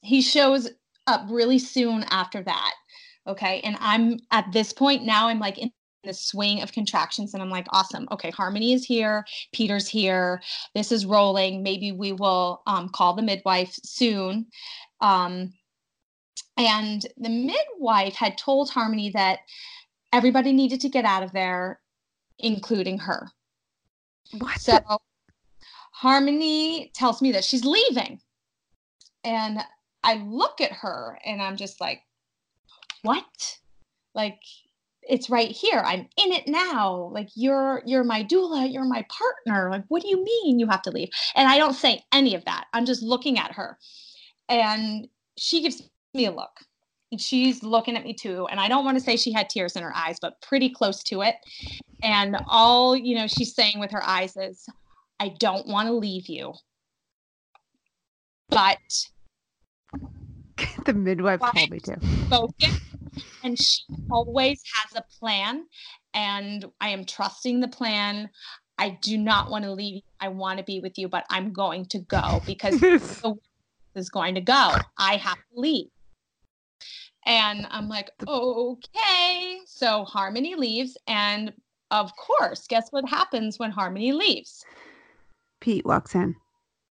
[0.03, 0.71] He shows
[1.07, 2.75] up really soon after that.
[3.27, 3.61] Okay.
[3.61, 5.71] And I'm at this point now, I'm like in
[6.05, 8.09] the swing of contractions and I'm like, awesome.
[8.11, 8.31] Okay.
[8.31, 9.25] Harmony is here.
[9.53, 10.41] Peter's here.
[10.75, 11.63] This is rolling.
[11.63, 14.47] Maybe we will um, call the midwife soon.
[15.01, 15.53] Um,
[16.57, 19.41] and the midwife had told Harmony that
[20.13, 21.81] everybody needed to get out of there,
[22.39, 23.31] including her.
[24.33, 24.61] What?
[24.61, 24.79] So
[25.93, 28.21] Harmony tells me that she's leaving.
[29.25, 29.61] And
[30.05, 32.03] I look at her and I'm just like,
[33.03, 33.59] what?
[34.15, 34.41] Like,
[35.03, 35.83] it's right here.
[35.85, 37.11] I'm in it now.
[37.13, 39.71] Like you're you're my doula, you're my partner.
[39.71, 41.09] Like what do you mean you have to leave?
[41.35, 42.67] And I don't say any of that.
[42.75, 43.79] I'm just looking at her.
[44.49, 45.83] And she gives
[46.15, 46.61] me a look.
[47.17, 48.47] She's looking at me too.
[48.51, 51.03] And I don't want to say she had tears in her eyes, but pretty close
[51.05, 51.37] to it.
[52.03, 54.67] And all, you know, she's saying with her eyes is,
[55.19, 56.53] I don't want to leave you.
[58.51, 58.79] But
[60.85, 61.99] the midwife told me to.
[63.43, 65.65] And she always has a plan.
[66.15, 68.29] And I am trusting the plan.
[68.79, 70.03] I do not want to leave.
[70.21, 73.35] I want to be with you, but I'm going to go because the
[73.95, 74.79] is going to go.
[74.97, 75.89] I have to leave.
[77.29, 79.59] And I'm like, okay.
[79.67, 80.97] So Harmony leaves.
[81.07, 81.53] And
[81.91, 84.65] of course, guess what happens when Harmony leaves?
[85.61, 86.35] Pete walks in.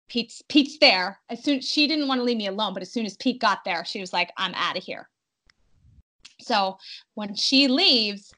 [0.09, 1.19] Pete's Pete's there.
[1.29, 3.63] As soon she didn't want to leave me alone, but as soon as Pete got
[3.63, 5.09] there, she was like, I'm out of here.
[6.41, 6.77] So
[7.13, 8.33] when she leaves,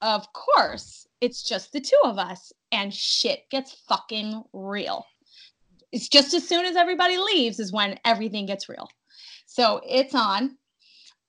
[0.00, 5.04] of course, it's just the two of us, and shit gets fucking real.
[5.90, 8.88] It's just as soon as everybody leaves is when everything gets real.
[9.46, 10.56] So it's on.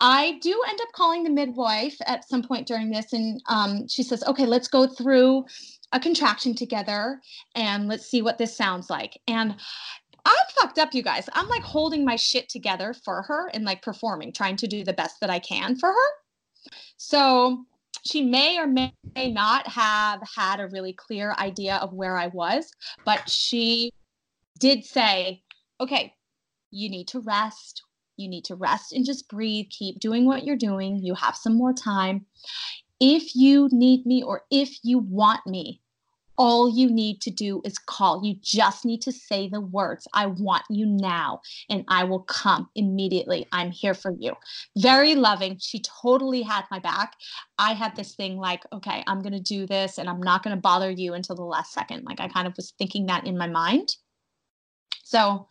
[0.02, 4.04] I do end up calling the midwife at some point during this, and um, she
[4.04, 5.46] says, "Okay, let's go through
[5.92, 7.22] a contraction together,
[7.56, 9.56] and let's see what this sounds like." And
[10.26, 11.30] I'm fucked up, you guys.
[11.34, 14.94] I'm like holding my shit together for her and like performing, trying to do the
[14.94, 16.72] best that I can for her.
[16.98, 17.66] So
[18.06, 22.72] she may or may not have had a really clear idea of where I was,
[23.06, 23.92] but she
[24.60, 25.44] did say,
[25.82, 26.14] "Okay,
[26.72, 27.84] you need to rest
[28.20, 29.68] you need to rest and just breathe.
[29.70, 30.98] Keep doing what you're doing.
[30.98, 32.26] You have some more time.
[33.00, 35.82] If you need me or if you want me,
[36.40, 38.24] all you need to do is call.
[38.24, 42.70] You just need to say the words, I want you now, and I will come
[42.76, 43.46] immediately.
[43.52, 44.34] I'm here for you.
[44.78, 45.58] Very loving.
[45.60, 47.18] She totally had my back.
[47.58, 50.56] I had this thing like, okay, I'm going to do this and I'm not going
[50.56, 52.06] to bother you until the last second.
[52.06, 53.98] Like I kind of was thinking that in my mind.
[55.04, 55.48] So,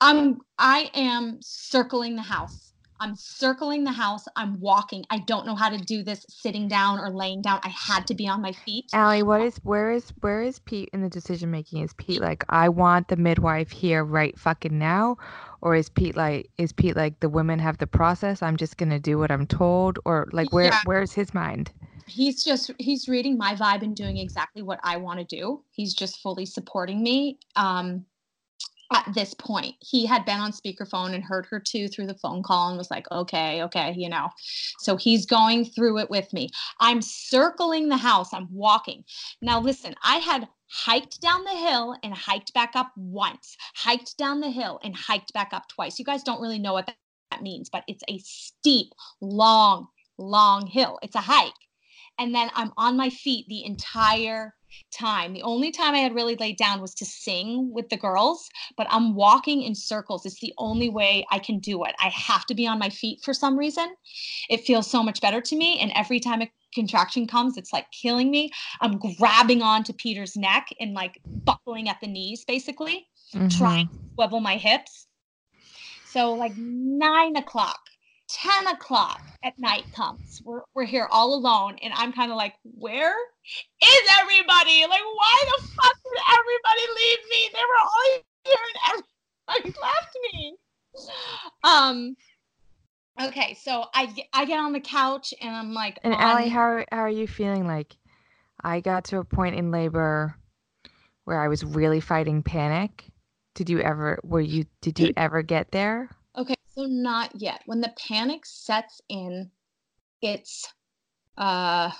[0.00, 2.72] I'm I am circling the house.
[3.00, 4.24] I'm circling the house.
[4.36, 5.04] I'm walking.
[5.10, 7.60] I don't know how to do this sitting down or laying down.
[7.62, 8.86] I had to be on my feet.
[8.92, 11.82] Allie, what is where is where is Pete in the decision making?
[11.82, 15.16] Is Pete like, I want the midwife here right fucking now?
[15.62, 18.42] or is Pete like is Pete like the women have the process?
[18.42, 20.80] I'm just gonna do what I'm told, or like where Yeah.
[20.84, 21.72] where's his mind?
[22.06, 25.62] he's just he's reading my vibe and doing exactly what I want to do.
[25.70, 27.38] He's just fully supporting me.
[27.56, 28.06] Um
[28.92, 32.42] at this point, he had been on speakerphone and heard her too through the phone
[32.42, 34.30] call and was like, okay, okay, you know.
[34.78, 36.48] So he's going through it with me.
[36.80, 39.04] I'm circling the house, I'm walking.
[39.42, 44.40] Now, listen, I had hiked down the hill and hiked back up once, hiked down
[44.40, 45.98] the hill and hiked back up twice.
[45.98, 46.96] You guys don't really know what that,
[47.42, 48.88] means, but it's a steep,
[49.20, 50.98] long, long hill.
[51.02, 51.52] It's a hike
[52.18, 54.54] and then I'm on my feet the entire
[54.92, 55.32] time.
[55.32, 58.86] The only time I had really laid down was to sing with the girls, but
[58.90, 60.26] I'm walking in circles.
[60.26, 61.94] It's the only way I can do it.
[61.98, 63.94] I have to be on my feet for some reason.
[64.50, 65.78] It feels so much better to me.
[65.80, 68.50] And every time a contraction comes, it's like killing me.
[68.80, 73.08] I'm grabbing onto Peter's neck and like buckling at the knees, basically,
[73.48, 73.90] trying Mhm.
[73.90, 75.06] to swivel my hips.
[76.04, 77.80] So, like nine o'clock,
[78.28, 80.42] 10 o'clock at night comes.
[80.44, 81.76] We're, we're here all alone.
[81.82, 83.14] And I'm kind of like, where
[83.82, 84.82] is everybody?
[84.82, 87.50] Like, why the fuck did everybody leave me?
[87.52, 88.56] They were all here
[88.94, 89.04] and
[89.56, 90.56] everybody left me.
[91.64, 92.16] Um,
[93.28, 93.56] okay.
[93.62, 96.98] So I, get- I get on the couch and I'm like, And Ali, how how
[96.98, 97.66] are you feeling?
[97.66, 97.96] Like,
[98.62, 100.34] I got to a point in labor
[101.24, 103.04] where I was really fighting panic.
[103.54, 104.18] Did you ever?
[104.24, 104.66] Were you?
[104.82, 106.08] Did you ever get there?
[106.36, 107.62] Okay, so not yet.
[107.66, 109.50] When the panic sets in,
[110.22, 110.72] it's
[111.36, 111.90] uh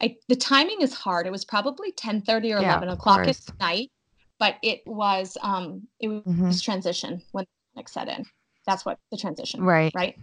[0.00, 1.26] I the timing is hard.
[1.26, 3.90] It was probably 10 30 or Yeah, 11 o'clock at night,
[4.38, 6.64] but it was um it was Mhm.
[6.64, 8.24] transition when the panic set in.
[8.66, 9.94] That's what the transition, Right.
[9.94, 10.16] right?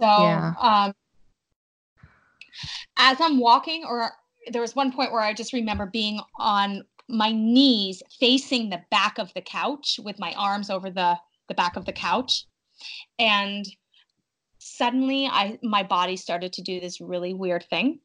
[0.00, 0.54] So Yeah.
[0.60, 0.92] um
[2.98, 4.10] as I'm walking or
[4.50, 9.18] there was one point where I just remember being on my knees facing the back
[9.18, 11.16] of the couch with my arms over the
[11.48, 12.44] the back of the couch
[13.18, 13.66] and
[14.58, 18.00] suddenly I my body started to do this really weird thing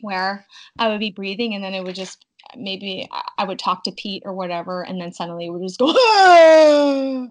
[0.00, 0.46] where
[0.78, 4.22] I would be breathing and then it would just maybe I- would talk to Pete
[4.26, 5.86] or whatever and then suddenly it would just go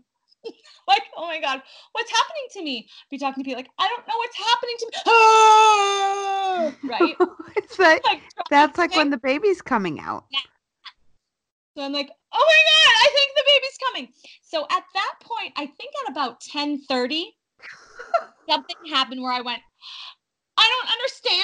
[0.88, 1.62] like oh my god
[1.94, 2.88] what's happening to me?
[3.10, 4.94] Be talking to Pete like I don't know what's happening to me.
[6.90, 7.16] Right?
[7.56, 10.26] It's like like that's like when the baby's coming out.
[11.76, 14.14] So I'm like, oh my god, I think the baby's coming.
[14.42, 17.26] So at that point, I think at about 10:30,
[18.50, 19.62] something happened where I went,
[20.58, 21.44] I don't understand.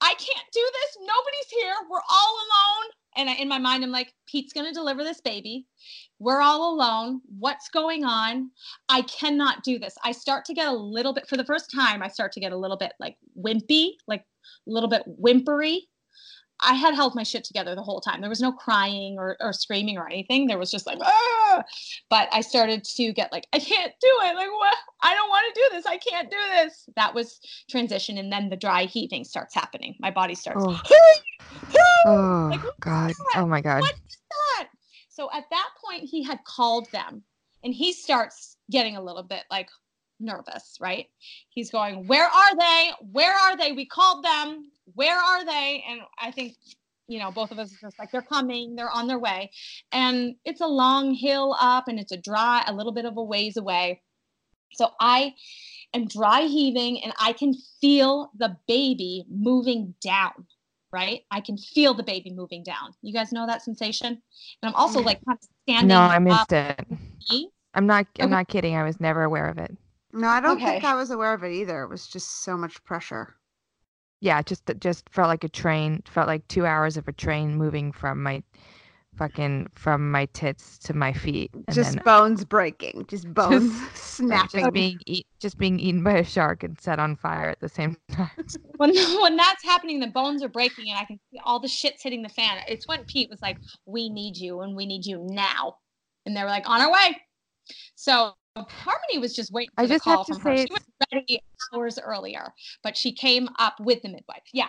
[0.00, 0.98] I can't do this.
[1.00, 1.74] Nobody's here.
[1.90, 2.90] We're all alone.
[3.16, 5.66] And I, in my mind, I'm like, Pete's gonna deliver this baby.
[6.18, 7.20] We're all alone.
[7.38, 8.50] What's going on?
[8.88, 9.96] I cannot do this.
[10.04, 12.52] I start to get a little bit, for the first time, I start to get
[12.52, 15.88] a little bit like wimpy, like a little bit whimpery.
[16.60, 18.20] I had held my shit together the whole time.
[18.20, 20.46] There was no crying or, or screaming or anything.
[20.46, 21.62] There was just like, ah!
[22.10, 24.34] but I started to get like, I can't do it.
[24.34, 24.76] Like, what?
[25.02, 25.86] I don't want to do this.
[25.86, 26.88] I can't do this.
[26.96, 27.40] That was
[27.70, 28.18] transition.
[28.18, 29.94] And then the dry heaving starts happening.
[30.00, 30.80] My body starts, Oh.
[30.90, 33.12] like, Oh what's God.
[33.36, 33.80] Oh my God.
[33.80, 34.68] What is that?
[35.08, 37.22] So at that point, he had called them
[37.64, 39.68] and he starts getting a little bit like
[40.20, 41.06] nervous, right?
[41.50, 42.90] He's going, Where are they?
[43.12, 43.72] Where are they?
[43.72, 44.70] We called them.
[44.94, 45.84] Where are they?
[45.88, 46.56] And I think,
[47.08, 48.76] you know, both of us are just like, They're coming.
[48.76, 49.50] They're on their way.
[49.92, 53.22] And it's a long hill up and it's a dry, a little bit of a
[53.22, 54.02] ways away.
[54.72, 55.34] So I
[55.94, 60.46] am dry heaving and I can feel the baby moving down
[60.92, 61.22] right?
[61.30, 62.92] I can feel the baby moving down.
[63.02, 64.06] You guys know that sensation?
[64.08, 64.20] And
[64.62, 65.88] I'm also like kind of standing.
[65.88, 66.86] No, I up missed it.
[67.30, 67.50] me.
[67.74, 68.06] I'm not.
[68.18, 68.30] I'm Okay.
[68.30, 68.76] not kidding.
[68.76, 69.76] I was never aware of it.
[70.12, 71.82] No, I don't think I was aware of it either.
[71.82, 73.34] It was just so much pressure.
[74.20, 76.02] Yeah, just it just felt like a train.
[76.06, 78.42] Felt like two hours of a train moving from my
[79.16, 81.50] fucking from my tits to my feet.
[81.54, 84.64] And just then bones breaking, just bones snapping.
[84.64, 87.68] just being eat, just being eaten by a shark and set on fire at the
[87.68, 88.30] same time.
[88.76, 92.02] When when that's happening, the bones are breaking, and I can see all the shit's
[92.02, 92.58] hitting the fan.
[92.68, 95.76] It's when Pete was like, "We need you, and we need you now,"
[96.24, 97.18] and they were like, "On our way."
[97.96, 98.34] So
[98.68, 101.40] Harmony was just waiting for I the just call have to say She was ready
[101.74, 104.42] hours earlier, but she came up with the midwife.
[104.52, 104.68] Yeah,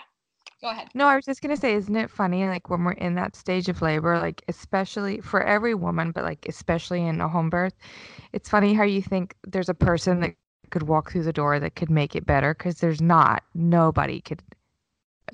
[0.61, 0.89] go ahead.
[0.93, 3.69] No, I was just gonna say, isn't it funny, like when we're in that stage
[3.69, 7.73] of labor, like especially for every woman, but like especially in a home birth,
[8.33, 10.35] it's funny how you think there's a person that
[10.69, 13.43] could walk through the door that could make it better, because there's not.
[13.53, 14.41] Nobody could.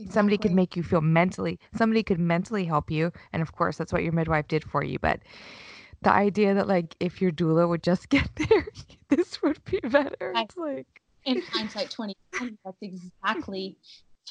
[0.10, 1.58] Somebody could make you feel mentally.
[1.74, 5.00] Somebody could mentally help you, and of course, that's what your midwife did for you.
[5.00, 5.22] But
[6.06, 8.68] the idea that like if your doula would just get there,
[9.10, 10.32] this would be better.
[10.36, 10.88] I- It's like.
[11.26, 13.78] in hindsight 2020 that's exactly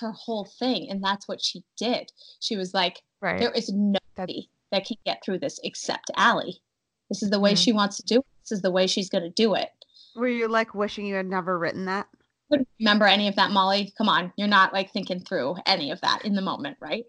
[0.00, 2.10] her whole thing and that's what she did
[2.40, 3.38] she was like Right.
[3.38, 6.60] there is nobody that can get through this except Ali.
[7.08, 7.58] this is the way Mhm.
[7.64, 9.70] she wants to do it this is the way she's going to do it.
[10.16, 12.06] Were you like wishing you had never written that?
[12.50, 13.92] Couldn't remember any of that, Molly.
[13.96, 17.04] Come on, you're not like thinking through any of that in the moment, right?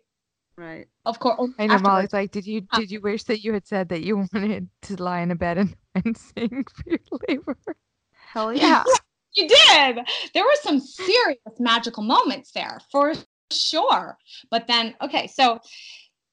[0.57, 0.87] Right.
[1.05, 1.51] Of course.
[1.59, 1.79] I know.
[1.79, 4.69] Molly's like, did you Uh, did you wish that you had said that you wanted
[4.83, 7.57] to lie in a bed and, and sing for your labor?
[8.11, 8.83] Hell yeah.
[9.37, 9.97] You did.
[10.33, 13.13] There were some serious magical moments there for
[13.51, 14.17] sure.
[14.49, 15.59] But then, okay, so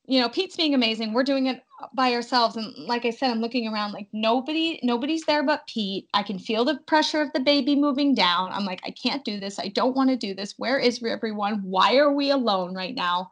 [0.06, 1.12] you know, Pete's being amazing.
[1.12, 1.62] We're doing it
[1.94, 6.08] by ourselves, and like I said, I'm looking around like nobody, nobody's there but Pete.
[6.12, 8.50] I can feel the pressure of the baby moving down.
[8.52, 9.58] I'm like, I can't do this.
[9.60, 10.54] I don't want to do this.
[10.58, 11.62] Where is everyone?
[11.62, 13.30] Why are we alone right now?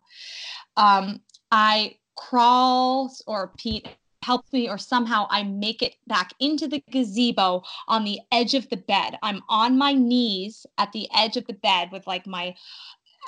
[0.77, 3.89] Um, I crawl, or Pete
[4.23, 8.69] helps me, or somehow I make it back into the gazebo on the edge of
[8.69, 9.19] the bed.
[9.25, 12.55] I'm on my knees at the edge of the bed with like my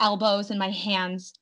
[0.01, 1.35] elbows and my hands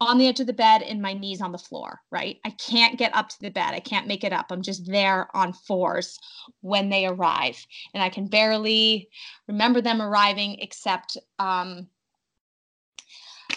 [0.00, 2.38] on the edge of the bed and my knees on the floor, right?
[2.44, 3.72] I can't get up to the bed.
[3.72, 4.46] I can't make it up.
[4.50, 6.18] I'm just there on fours
[6.60, 7.64] when they arrive.
[7.94, 9.08] And I can barely
[9.48, 11.88] remember them arriving except um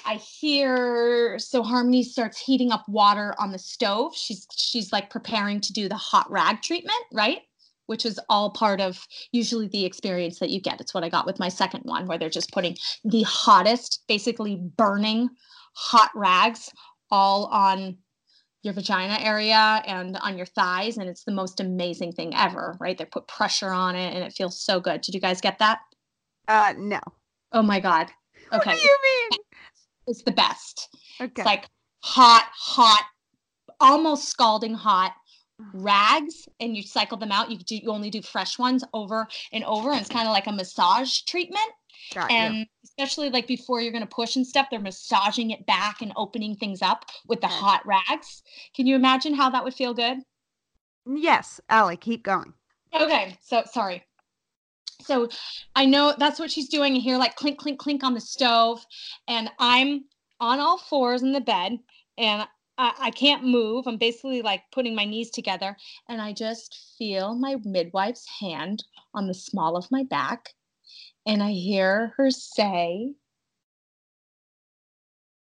[0.06, 4.16] I hear so Harmony starts heating up water on the stove.
[4.16, 7.42] She's she's like preparing to do the hot rag treatment, right?
[7.88, 10.80] Which is all part of usually the experience that you get.
[10.80, 14.56] It's what I got with my second one, where they're just putting the hottest, basically
[14.56, 15.30] burning
[15.80, 16.70] hot rags
[17.10, 17.98] all on
[18.64, 20.98] your vagina area and on your thighs.
[20.98, 22.98] And it's the most amazing thing ever, right?
[22.98, 25.02] They put pressure on it and it feels so good.
[25.02, 25.80] Did you guys get that?
[26.48, 27.00] Uh no.
[27.54, 28.08] Oh my God.
[28.52, 28.72] Okay.
[28.72, 29.40] What do you mean?
[30.08, 30.90] It's the best.
[31.22, 31.32] Okay.
[31.38, 31.66] It's like
[32.04, 33.06] hot, hot,
[33.80, 35.14] almost scalding hot
[35.74, 37.52] rags, and you cycle them out.
[37.52, 40.48] You do you only do fresh ones over and over, and it's kind of like
[40.48, 41.70] a massage treatment.
[42.14, 42.38] Got you.
[42.38, 46.56] And especially like before you're gonna push and stuff, they're massaging it back and opening
[46.56, 48.42] things up with the hot rags.
[48.76, 50.18] Can you imagine how that would feel good?
[51.06, 52.54] Yes, Ali, keep going.
[52.94, 54.04] Okay, so sorry.
[55.02, 55.30] So
[55.76, 56.96] I know that's what she's doing.
[56.96, 58.86] here, like clink, clink, clink on the stove,
[59.28, 60.06] and I'm
[60.40, 61.78] on all fours in the bed,
[62.18, 62.48] and
[62.78, 63.88] I, I can't move.
[63.88, 65.76] I'm basically like putting my knees together,
[66.08, 68.84] and I just feel my midwife's hand
[69.14, 70.54] on the small of my back,
[71.26, 73.14] and I hear her say,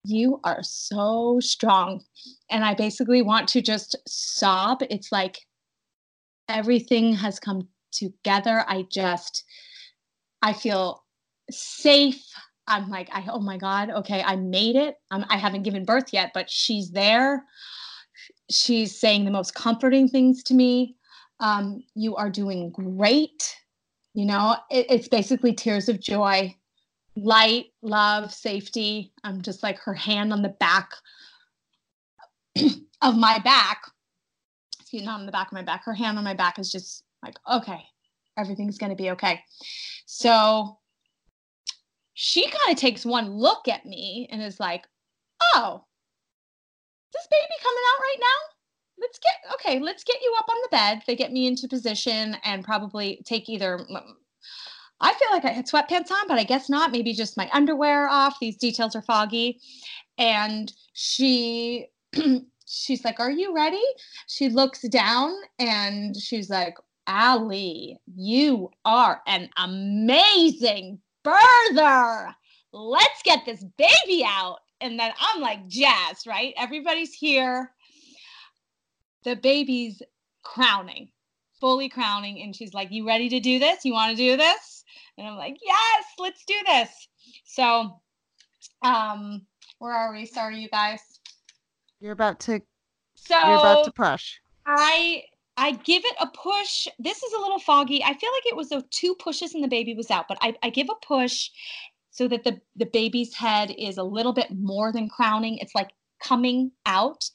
[0.04, 2.02] You are so strong.
[2.50, 4.82] And I basically want to just sob.
[4.90, 5.38] It's like
[6.48, 8.64] everything has come together.
[8.66, 9.44] I just,
[10.42, 11.04] I feel
[11.50, 12.22] safe.
[12.66, 14.96] I'm like, I, oh my God, okay, I made it.
[15.10, 17.44] I'm, I haven't given birth yet, but she's there.
[18.50, 20.96] She's saying the most comforting things to me.
[21.40, 23.56] Um, you are doing great.
[24.14, 26.54] You know, it, it's basically tears of joy,
[27.16, 29.12] light, love, safety.
[29.24, 30.90] I'm just like her hand on the back
[33.02, 33.82] of my back.
[34.80, 35.84] Excuse me, not on the back of my back.
[35.84, 37.82] Her hand on my back is just like, okay,
[38.36, 39.40] everything's going to be okay.
[40.06, 40.78] So
[42.14, 44.86] she kind of takes one look at me and is like,
[45.54, 45.84] oh,
[47.08, 48.59] is this baby coming out right now?
[49.01, 51.03] Let's get, okay, let's get you up on the bed.
[51.07, 54.12] They get me into position and probably take either, mm, mm,
[55.01, 56.92] I feel like I had sweatpants on, but I guess not.
[56.92, 58.38] Maybe just my underwear off.
[58.40, 59.61] These details are foggy.
[60.18, 61.86] And she,
[62.66, 63.82] she's like, Are you ready?
[64.26, 66.74] She looks down and she's like,
[67.11, 72.32] ali you are an amazing birther.
[72.72, 74.59] Let's get this baby out.
[74.80, 76.55] And then I'm like, Jazz, right?
[76.57, 77.72] Everybody's here.
[79.24, 80.02] The baby's
[80.42, 81.10] crowning,
[81.60, 82.42] fully crowning.
[82.42, 83.84] And she's like, You ready to do this?
[83.84, 84.84] You want to do this?
[85.18, 87.08] And I'm like, Yes, let's do this.
[87.44, 88.00] So,
[88.82, 89.46] um,
[89.78, 90.26] where are we?
[90.26, 91.00] Sorry, you guys.
[92.00, 92.60] You're about to
[93.14, 94.38] So you're about to push.
[94.66, 95.24] I
[95.56, 96.88] I give it a push.
[96.98, 98.02] This is a little foggy.
[98.02, 100.54] I feel like it was a two pushes and the baby was out, but I,
[100.62, 101.50] I give a push
[102.10, 105.58] so that the the baby's head is a little bit more than crowning.
[105.58, 105.90] It's like
[106.20, 107.28] coming out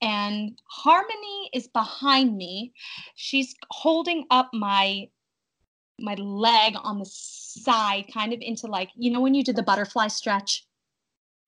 [0.00, 2.72] and harmony is behind me
[3.14, 5.08] she's holding up my
[6.00, 9.62] my leg on the side kind of into like you know when you did the
[9.62, 10.64] butterfly stretch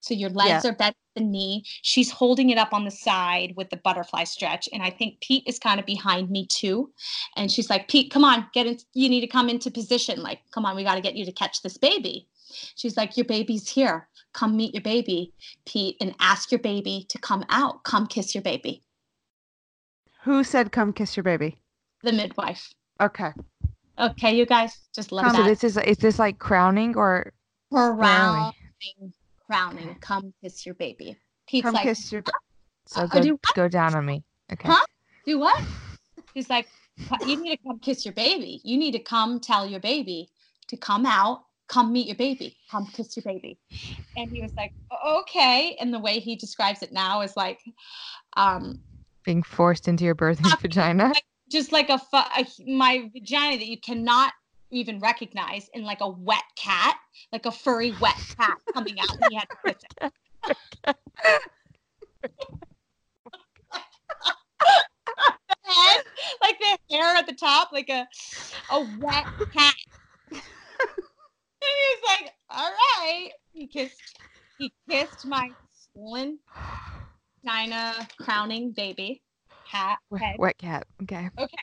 [0.00, 0.70] so your legs Yeah.
[0.70, 1.62] are bent at the knee.
[1.82, 4.68] She's holding it up on the side with the butterfly stretch.
[4.72, 6.90] And I think Pete is kind of behind me too.
[7.36, 8.78] And she's like, Pete, come on, get in.
[8.94, 10.22] You need to come into position.
[10.22, 12.26] Like, come on, we got to get you to catch this baby.
[12.76, 14.08] She's like, Your baby's here.
[14.32, 15.32] Come meet your baby,
[15.66, 17.82] Pete, and ask your baby to come out.
[17.84, 18.82] Come kiss your baby.
[20.22, 21.58] Who said come kiss your baby?
[22.02, 22.72] The midwife.
[23.00, 23.32] Okay.
[23.98, 27.32] Okay, you guys, just let So that this is is this like crowning or
[27.70, 28.52] crowning,
[29.46, 29.96] crowning.
[30.00, 31.16] Come kiss your baby.
[31.46, 32.32] Pete's Come like, kiss your ba-
[32.86, 34.24] so Uh, go do go down on me?
[34.52, 34.68] Okay.
[34.68, 34.84] Huh?
[35.26, 35.62] do what?
[36.34, 36.68] He's like,
[37.26, 38.60] you need to come kiss your baby.
[38.64, 40.30] You need to come tell your baby
[40.68, 43.58] to come out, come meet your baby, come kiss your baby.
[44.16, 44.72] And he was like,
[45.06, 45.76] okay.
[45.80, 47.60] And the way he describes it now is like,
[48.36, 48.80] um,
[49.24, 51.12] Being forced into your birthing vagina.
[51.50, 54.32] just like a, fu- a my vagina that you cannot
[54.72, 56.96] even recognize in like a wet cat,
[57.32, 59.90] like a furry wet cat coming out and he had to kiss it.
[60.86, 60.94] The
[65.72, 66.00] head,
[66.42, 68.06] like the hair at the top, like a
[68.70, 69.74] a wet cat.
[71.62, 74.00] and he was like, "All right." He kissed.
[74.58, 76.38] He kissed my swollen
[77.42, 79.22] vagina crowning baby
[79.70, 80.36] cat head.
[80.38, 80.86] wet cat.
[81.02, 81.28] Okay.
[81.38, 81.56] Okay.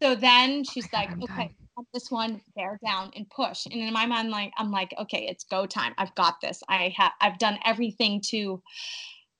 [0.00, 1.54] So then she's like, okay,
[1.94, 3.66] this one bear down and push.
[3.66, 5.94] And in my mind, like I'm like, okay, it's go time.
[5.96, 6.62] I've got this.
[6.68, 8.62] I have I've done everything to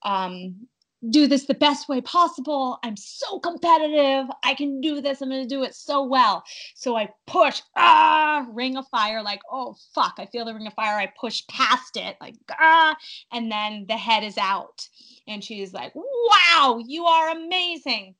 [0.03, 0.67] um
[1.09, 2.79] do this the best way possible.
[2.83, 4.27] I'm so competitive.
[4.43, 5.21] I can do this.
[5.21, 6.43] I'm gonna do it so well.
[6.75, 10.73] So I push, ah, ring of fire, like, oh fuck, I feel the ring of
[10.73, 10.97] fire.
[10.97, 12.95] I push past it, like ah,
[13.31, 14.87] and then the head is out.
[15.27, 18.15] And she's like, wow, you are amazing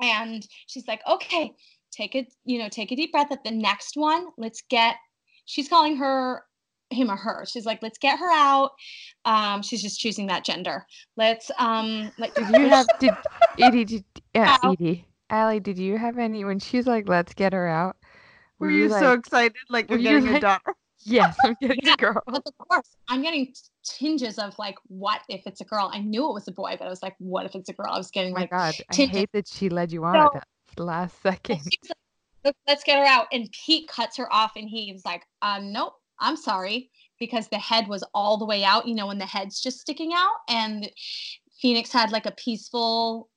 [0.00, 1.52] and she's like okay
[1.92, 4.96] take it you know take a deep breath at the next one let's get
[5.44, 6.42] she's calling her
[6.94, 8.70] him or her she's like let's get her out
[9.24, 10.84] um she's just choosing that gender
[11.16, 13.14] let's um like Did you have did
[13.58, 14.72] Edie did yeah, Ow.
[14.72, 15.06] Edie.
[15.30, 17.96] Allie, did you have any when she's like, let's get her out?
[18.58, 20.74] Were you so excited like were you're you getting a like- daughter?
[21.06, 22.22] Yes, I'm getting Yeah, a girl.
[22.26, 23.52] but of course i'm getting
[23.84, 26.86] tinges of like what if it's a girl i knew it was a boy but
[26.86, 28.74] i was like what if it's a girl i was getting Oh my like god,
[28.90, 30.44] I hate that she led you on So- at
[30.76, 31.56] that last second.
[31.56, 31.98] And she's like,
[32.46, 33.26] "Look, let's get her out.
[33.32, 36.90] And Pete cuts her off and he's like, uh, nope, I'm sorry.
[37.20, 40.12] Because the head was all the way out, you know, when the head's just sticking
[40.12, 40.34] out.
[40.48, 40.90] And
[41.60, 43.28] Phoenix had like a peaceful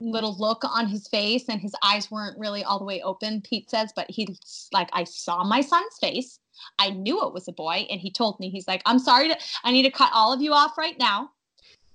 [0.00, 3.70] little look on his face and his eyes weren't really all the way open, Pete
[3.70, 6.40] says, but he's like, I saw my son's face.
[6.78, 7.86] I knew it was a boy.
[7.90, 10.40] And he told me, he's like, I'm sorry to, I need to cut all of
[10.40, 11.30] you off right now.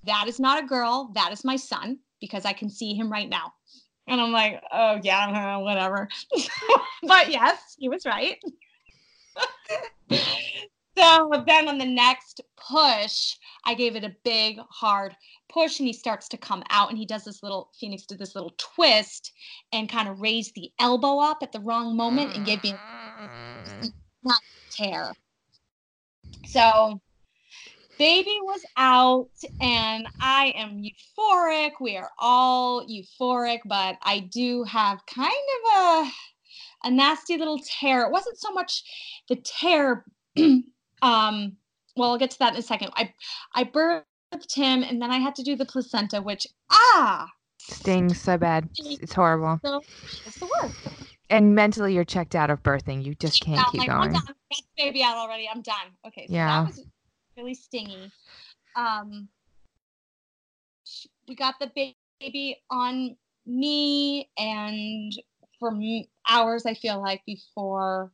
[0.06, 1.12] That is not a girl.
[1.14, 3.54] That is my son because I can see him right now.
[4.08, 6.10] And I'm like, oh yeah, whatever.
[7.04, 8.38] but yes, he was right.
[10.98, 15.16] So then on the next push, I gave it a big hard
[15.50, 18.36] push and he starts to come out and he does this little Phoenix did this
[18.36, 19.32] little twist
[19.74, 22.76] and kind of raised the elbow up at the wrong moment and gave me
[24.24, 25.12] not tear.
[26.46, 27.02] So
[27.98, 31.74] baby was out and I am euphoric.
[31.80, 36.12] We are all euphoric, but I do have kind of a
[36.84, 38.02] a nasty little tear.
[38.06, 38.84] It wasn't so much
[39.28, 40.06] the tear
[41.02, 41.58] um
[41.98, 42.92] well, I'll get to that in a second.
[42.96, 43.14] I
[43.54, 44.04] I birthed
[44.56, 47.28] him and then I had to do the placenta which ah,
[47.58, 48.70] Stings so bad.
[48.78, 49.60] It's horrible.
[49.64, 49.82] so
[50.26, 50.76] it's the worst.
[51.30, 53.04] And mentally you're checked out of birthing.
[53.06, 54.14] You just can't I'm keep like, I'm going.
[54.14, 54.22] done.
[54.26, 55.48] Got the baby out already.
[55.54, 55.76] I'm done.
[56.08, 56.64] Okay, so Yeah.
[56.64, 56.84] that was
[57.38, 58.12] really stingy.
[58.76, 59.28] Um,
[61.28, 61.70] we got the
[62.20, 63.16] baby on
[63.46, 65.14] me, and
[65.60, 65.72] for
[66.28, 68.12] hours, I feel like before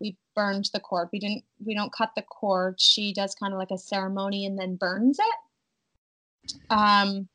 [0.00, 1.44] we burned the cord, we didn't.
[1.64, 2.80] We don't cut the cord.
[2.80, 6.54] She does kind of like a ceremony and then burns it.
[6.70, 7.28] Um,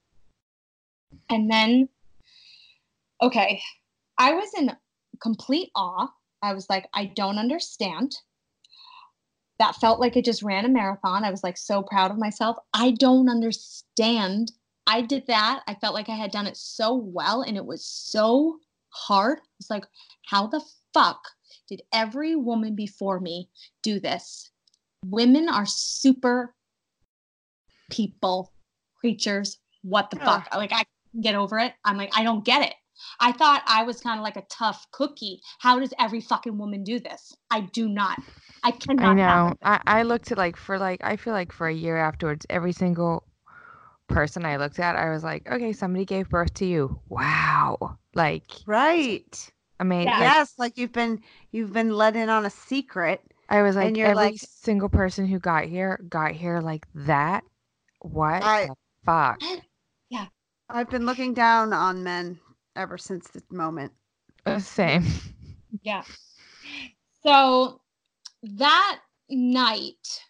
[1.29, 1.89] and then,
[3.21, 3.61] okay,
[4.17, 4.71] I was in
[5.21, 6.07] complete awe.
[6.41, 8.15] I was like, I don't understand.
[9.59, 11.23] That felt like it just ran a marathon.
[11.23, 12.57] I was like so proud of myself.
[12.73, 14.51] I don't understand.
[14.87, 15.61] I did that.
[15.67, 18.59] I felt like I had done it so well and it was so
[18.91, 19.39] hard.
[19.59, 19.85] It's like,
[20.25, 20.61] how the
[20.93, 21.21] fuck
[21.67, 23.49] did every woman before me
[23.83, 24.51] do this?
[25.05, 26.53] Women are super
[27.89, 28.53] people,
[28.99, 29.57] creatures.
[29.81, 30.47] What the fuck?
[30.55, 30.83] Like, I
[31.21, 31.73] get over it.
[31.83, 32.75] I'm like, I don't get it.
[33.19, 35.41] I thought I was kind of like a tough cookie.
[35.59, 37.33] How does every fucking woman do this?
[37.49, 38.19] I do not.
[38.63, 39.05] I cannot.
[39.05, 39.55] I know.
[39.63, 42.73] I, I looked at like for like I feel like for a year afterwards, every
[42.73, 43.23] single
[44.07, 46.99] person I looked at, I was like, okay, somebody gave birth to you.
[47.09, 47.97] Wow.
[48.13, 49.51] Like Right.
[49.79, 50.07] amazing.
[50.09, 50.19] Yeah.
[50.19, 53.21] Yes, like you've been you've been let in on a secret.
[53.49, 56.85] I was like, And you're every like- single person who got here got here like
[56.95, 57.43] that.
[58.01, 59.41] What I- the fuck?
[60.09, 60.25] Yeah.
[60.69, 62.37] I've been looking down on men
[62.75, 63.93] ever since the moment.
[64.45, 65.05] Uh, Same.
[65.83, 66.03] Yeah.
[67.23, 67.79] So
[68.43, 68.99] that
[69.29, 70.21] night,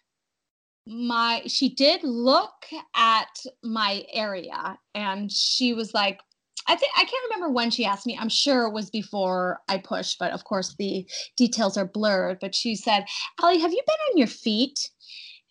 [0.86, 2.64] my she did look
[2.94, 3.28] at
[3.64, 6.20] my area and she was like,
[6.68, 8.16] I think I can't remember when she asked me.
[8.18, 11.06] I'm sure it was before I pushed, but of course the
[11.36, 12.38] details are blurred.
[12.40, 13.04] But she said,
[13.42, 14.90] Ali, have you been on your feet?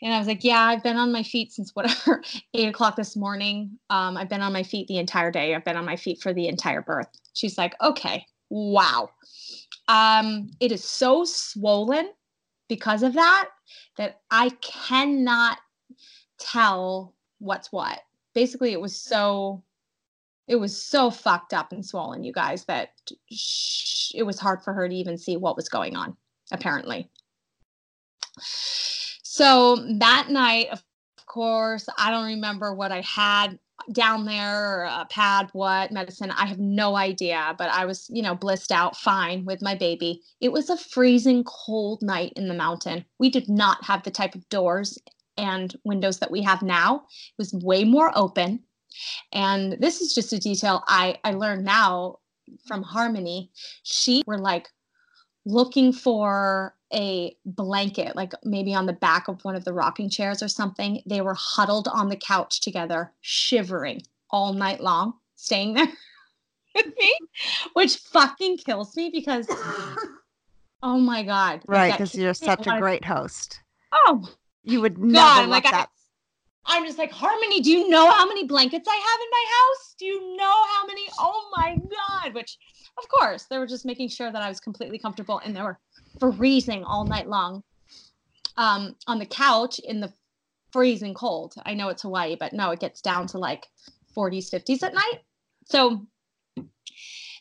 [0.01, 3.16] And I was like, Yeah, I've been on my feet since whatever, eight o'clock this
[3.16, 3.78] morning.
[3.89, 5.53] Um, I've been on my feet the entire day.
[5.53, 7.07] I've been on my feet for the entire birth.
[7.34, 9.09] She's like, Okay, wow.
[9.88, 12.09] Um, it is so swollen
[12.70, 13.49] because of that
[13.97, 15.57] that I cannot
[16.39, 17.99] tell what's what.
[18.34, 19.64] Basically, it was so
[20.48, 22.89] it was so fucked up and swollen, you guys, that
[23.32, 26.16] sh- it was hard for her to even see what was going on,
[26.52, 27.10] apparently.
[28.39, 30.84] So that night, of
[31.26, 33.58] course, I don't remember what I had
[33.92, 38.36] down there, a pad, what medicine, I have no idea, but I was, you know,
[38.36, 40.22] blissed out fine with my baby.
[40.39, 43.06] It was a freezing cold night in the mountain.
[43.20, 45.00] We did not have the type of doors
[45.38, 46.98] and windows that we have now.
[46.98, 48.64] It was way more open.
[49.34, 52.20] And this is just a detail I, I learned now
[52.66, 53.52] from Harmony.
[53.84, 54.68] She were like
[55.46, 60.44] looking for a blanket, like maybe on the back of one of the rocking chairs
[60.44, 61.02] or something.
[61.06, 65.88] They were huddled on the couch together, shivering all night long, staying there
[66.76, 67.16] with me,
[67.74, 69.48] which fucking kills me because,
[70.84, 71.62] oh my God.
[71.68, 73.62] Right, because you're such a great host.
[73.92, 74.28] Oh,
[74.64, 75.89] you would never God, let like that.
[76.66, 79.95] I'm just like, Harmony, do you know how many blankets I have in my house?
[79.97, 81.01] Do you know how many?
[81.20, 82.34] Oh my God.
[82.34, 82.57] Which,
[82.97, 85.80] of course, they were just making sure that I was completely comfortable and they were
[86.20, 87.64] freezing all night long
[88.57, 90.14] um, on the couch in the
[90.72, 91.53] freezing cold.
[91.66, 93.68] I know it's Hawaii, but no, it gets down to like
[94.16, 95.20] 40s, 50s at night.
[95.66, 96.05] So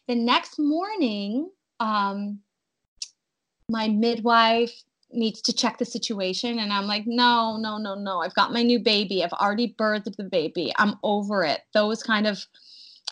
[0.08, 2.40] the next morning, um,
[3.68, 4.82] my midwife
[5.12, 6.58] needs to check the situation.
[6.58, 8.20] And I'm like, no, no, no, no.
[8.20, 9.22] I've got my new baby.
[9.22, 10.72] I've already birthed the baby.
[10.76, 11.60] I'm over it.
[11.74, 12.44] Those kind of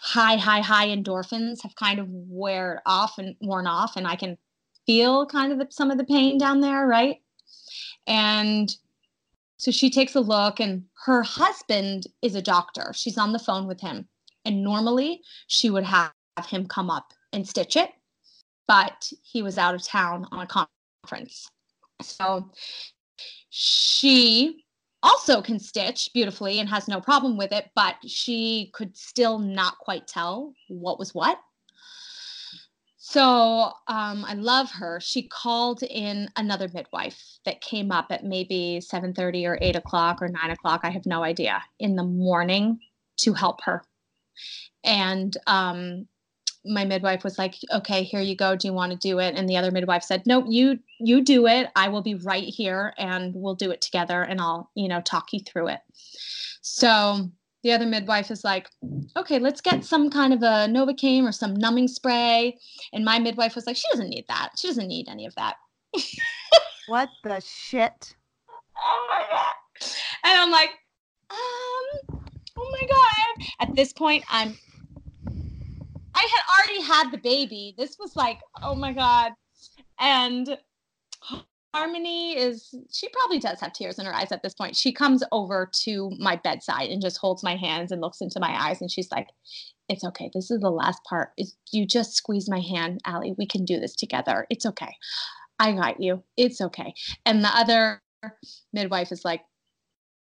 [0.00, 3.96] high, high, high endorphins have kind of wear off and worn off.
[3.96, 4.38] And I can
[4.86, 7.20] feel kind of the, some of the pain down there, right?
[8.06, 8.74] And
[9.58, 12.92] so she takes a look, and her husband is a doctor.
[12.94, 14.06] She's on the phone with him.
[14.44, 16.12] And normally she would have
[16.46, 17.90] him come up and stitch it,
[18.68, 20.66] but he was out of town on a
[21.04, 21.50] conference.
[22.02, 22.50] So
[23.50, 24.64] she
[25.02, 29.78] also can stitch beautifully and has no problem with it, but she could still not
[29.78, 31.38] quite tell what was what.
[33.00, 35.00] So um, I love her.
[35.00, 40.28] She called in another midwife that came up at maybe 7:30 or 8 o'clock or
[40.28, 40.80] 9 o'clock.
[40.82, 42.80] I have no idea in the morning
[43.20, 43.82] to help her.
[44.84, 46.06] And um,
[46.64, 48.56] my midwife was like, "Okay, here you go.
[48.56, 51.46] Do you want to do it?" And the other midwife said, "No, you you do
[51.46, 51.70] it.
[51.76, 55.32] I will be right here, and we'll do it together, and I'll you know talk
[55.32, 55.80] you through it."
[56.60, 57.30] So
[57.62, 58.68] the other midwife is like,
[59.16, 62.58] "Okay, let's get some kind of a Novocaine or some numbing spray."
[62.92, 64.50] And my midwife was like, "She doesn't need that.
[64.56, 65.56] She doesn't need any of that."
[66.88, 68.14] What the shit?
[68.82, 69.88] oh my god!
[70.24, 70.70] And I'm like,
[71.30, 72.20] um,
[72.56, 73.46] oh my god!
[73.60, 74.56] At this point, I'm
[76.18, 77.74] I had already had the baby.
[77.78, 79.32] This was like, oh my God.
[80.00, 80.58] And
[81.74, 84.74] Harmony is, she probably does have tears in her eyes at this point.
[84.74, 88.50] She comes over to my bedside and just holds my hands and looks into my
[88.50, 88.80] eyes.
[88.80, 89.28] And she's like,
[89.88, 90.30] it's okay.
[90.34, 91.30] This is the last part.
[91.38, 93.34] Is you just squeeze my hand, Ali.
[93.38, 94.46] We can do this together.
[94.50, 94.96] It's okay.
[95.60, 96.24] I got you.
[96.36, 96.94] It's okay.
[97.24, 98.02] And the other
[98.72, 99.42] midwife is like,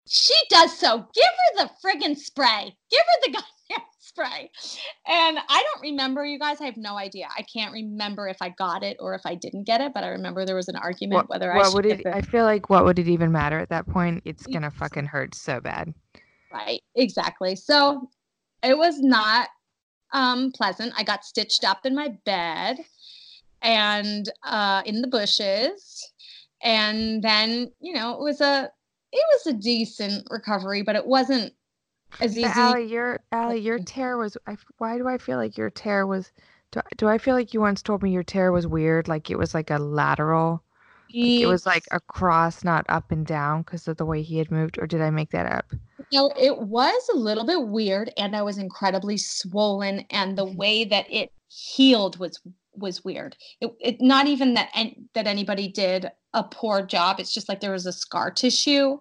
[0.07, 1.05] she does so.
[1.13, 2.75] Give her the friggin' spray.
[2.89, 3.43] Give her the goddamn
[4.07, 4.51] spray.
[5.07, 6.59] And I don't remember, you guys.
[6.61, 7.27] I have no idea.
[7.37, 10.09] I can't remember if I got it or if I didn't get it, but I
[10.09, 12.07] remember there was an argument What, whether I what should would get it?
[12.07, 14.21] I feel like what would it even matter at that point?
[14.25, 15.93] It's gonna fucking hurt so bad.
[16.51, 16.81] right.
[16.95, 17.55] Exactly.
[17.55, 18.09] So
[18.61, 19.49] it was not
[20.13, 20.93] um, pleasant.
[20.97, 22.77] I got stitched up in my bed
[23.61, 26.11] and uh, in the bushes.
[26.61, 28.69] And then, you know, it was a
[29.11, 31.53] it was a decent recovery, but it wasn't
[32.21, 32.43] easy.
[32.43, 34.37] But Ali, your Ali, your tear was.
[34.47, 36.31] I, why do I feel like your tear was?
[36.71, 39.07] Do, do I feel like you once told me your tear was weird?
[39.07, 40.63] Like it was like a lateral.
[41.15, 44.49] Like it was like across, not up and down, because of the way he had
[44.49, 44.79] moved.
[44.79, 45.71] Or did I make that up?
[46.11, 50.85] No, it was a little bit weird, and I was incredibly swollen, and the way
[50.85, 52.39] that it healed was
[52.75, 53.37] was weird.
[53.61, 57.19] It, it not even that an, that anybody did a poor job.
[57.19, 58.97] It's just like there was a scar tissue,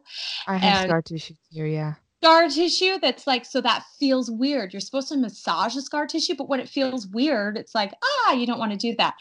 [0.46, 1.66] I have And- scar tissue here.
[1.66, 1.94] Yeah.
[2.22, 4.72] Scar tissue that's like so that feels weird.
[4.72, 8.32] You're supposed to massage the scar tissue, but when it feels weird, it's like ah,
[8.32, 9.14] you don't want to do that.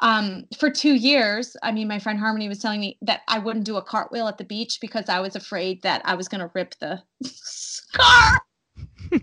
[0.00, 3.64] Um, for two years, I mean, my friend Harmony was telling me that I wouldn't
[3.66, 6.50] do a cartwheel at the beach because I was afraid that I was going to
[6.54, 8.40] rip the scar.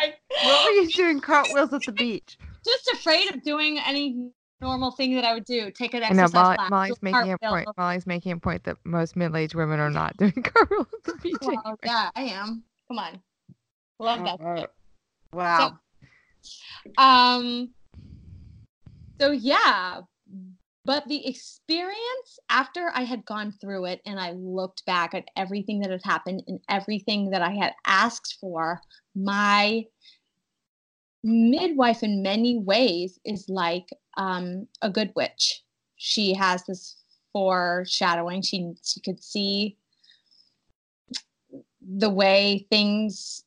[0.00, 2.38] Like, What were you doing cartwheels at the beach?
[2.64, 4.30] just afraid of doing any
[4.60, 5.70] normal thing that I would do.
[5.70, 6.70] Take an I know exercise Molly, class.
[6.70, 7.50] Molly's making a cartwheel.
[7.64, 7.68] point.
[7.78, 11.36] Molly's making a point that most middle-aged women are not doing cartwheels at the beach.
[11.40, 11.76] Well, anyway.
[11.84, 12.62] yeah, I am.
[12.88, 13.20] Come on.
[13.98, 14.40] Love that.
[14.40, 14.66] Uh,
[15.32, 15.78] Wow.
[16.98, 17.70] Um
[19.20, 20.00] so yeah,
[20.84, 25.80] but the experience after I had gone through it and I looked back at everything
[25.80, 28.80] that had happened and everything that I had asked for,
[29.14, 29.84] my
[31.22, 35.62] midwife in many ways is like um, a good witch.
[35.96, 36.96] She has this
[37.32, 38.42] foreshadowing.
[38.42, 39.76] She she could see
[41.80, 43.44] the way things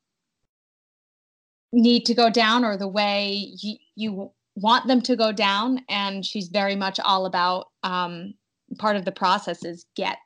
[1.71, 6.25] need to go down or the way you, you want them to go down and
[6.25, 8.33] she's very much all about um,
[8.77, 10.17] part of the process is get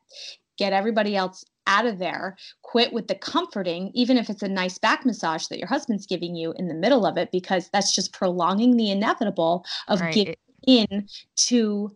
[0.57, 4.77] get everybody else out of there quit with the comforting even if it's a nice
[4.77, 8.13] back massage that your husband's giving you in the middle of it because that's just
[8.13, 11.95] prolonging the inevitable of Right, getting in to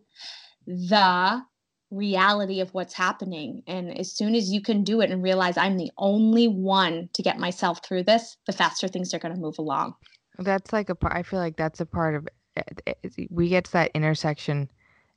[0.66, 1.42] the
[1.90, 5.76] reality of what's happening and as soon as you can do it and realize i'm
[5.76, 9.58] the only one to get myself through this the faster things are going to move
[9.58, 9.94] along
[10.38, 11.14] That's like a part.
[11.14, 12.26] I feel like that's a part of.
[12.56, 14.70] it- it- We get to that intersection.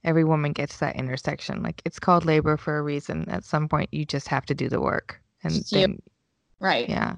[0.06, 1.62] Every woman gets that intersection.
[1.64, 3.28] Like it's called labor for a reason.
[3.30, 5.66] At some point, you just have to do the work, and Yep.
[5.72, 6.00] then
[6.62, 7.16] right yeah,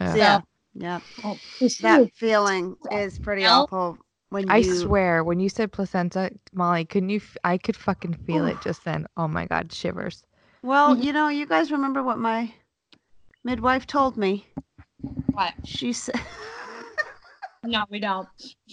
[0.00, 0.16] yeah.
[0.16, 0.40] Yeah.
[0.74, 1.00] Yeah.
[1.24, 1.40] Oh,
[1.80, 3.98] That feeling is pretty Well, awful
[4.30, 7.16] when you I swear, when you said placenta, Molly, couldn't you?
[7.16, 9.06] F- I could fucking feel it just then.
[9.16, 10.22] Oh my god, shivers.
[10.62, 11.04] Well, Mhm.
[11.04, 12.52] you know, you guys remember what my
[13.44, 14.46] midwife told me?
[15.32, 16.20] what She said,
[17.64, 18.28] no we don't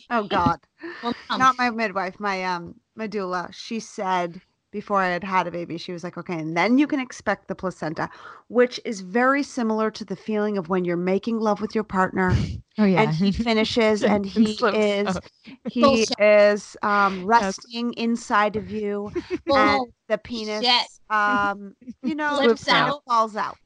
[0.09, 0.59] "Oh God,
[1.01, 4.41] well, um, not my midwife, my um my doula." She said
[4.71, 7.47] before I had had a baby, she was like, "Okay, and then you can expect
[7.47, 8.09] the placenta,"
[8.49, 12.29] which is very similar to the feeling of when you're making love with your partner
[12.77, 13.03] Oh yeah.
[13.03, 15.17] and he finishes and he is
[15.69, 16.19] he Bullshit.
[16.19, 19.11] is um resting inside of you
[19.55, 20.87] and the penis shit.
[21.09, 21.73] um
[22.03, 23.03] you know Slips it kind of out.
[23.07, 23.57] falls out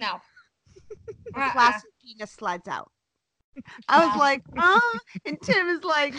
[0.00, 0.20] no
[1.34, 1.50] the Uh-uh.
[1.52, 2.90] plastic penis slides out
[3.88, 6.14] i was like oh and tim is like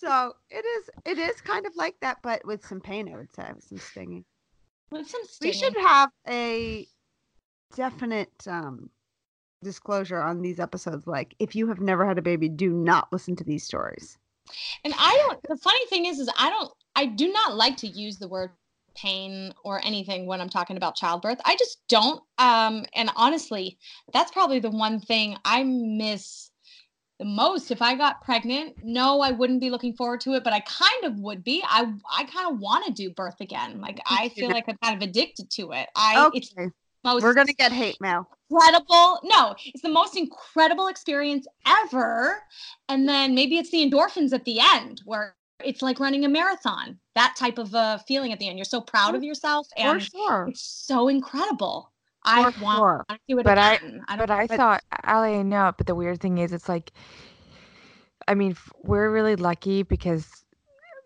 [0.00, 3.34] so it is it is kind of like that but with some pain i would
[3.34, 4.24] say with some stinging
[4.90, 5.52] With some stinging.
[5.54, 6.86] we should have a
[7.76, 8.90] definite um
[9.62, 13.36] disclosure on these episodes like if you have never had a baby do not listen
[13.36, 14.18] to these stories
[14.84, 15.40] And I don't.
[15.48, 16.70] The funny thing is, is I don't.
[16.96, 18.50] I do not like to use the word
[18.94, 21.40] pain or anything when I'm talking about childbirth.
[21.44, 22.22] I just don't.
[22.38, 23.78] Um, and honestly,
[24.12, 26.50] that's probably the one thing I miss
[27.22, 27.70] the most.
[27.70, 31.04] If I got pregnant, no, I wouldn't be looking forward to it, but I kind
[31.04, 31.62] of would be.
[31.64, 33.80] I I kind of want to do birth again.
[33.80, 35.88] Like I feel like I'm kind of addicted to it.
[35.94, 36.52] I it's
[37.04, 39.20] most we're gonna get hate mail incredible.
[39.22, 42.42] No, it's the most incredible experience ever.
[42.88, 46.98] And then maybe it's the endorphins at the end where it's like running a marathon.
[47.14, 48.58] That type of uh, feeling at the end.
[48.58, 51.91] You're so proud of yourself for and sure it's so incredible.
[52.24, 53.04] I want, sure.
[53.08, 55.94] to do it But I- I, But I but- thought, Ali, I know, but the
[55.94, 56.92] weird thing is, it's like,
[58.28, 60.44] I mean, f- we're really lucky because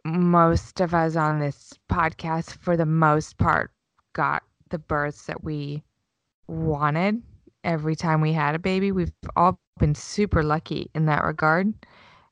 [0.05, 3.73] most of us on this podcast, for the most part,
[4.13, 5.83] got the births that we
[6.49, 7.23] wanted
[7.65, 8.93] every time we had a baby.
[8.93, 11.69] We've all been super lucky in that regard.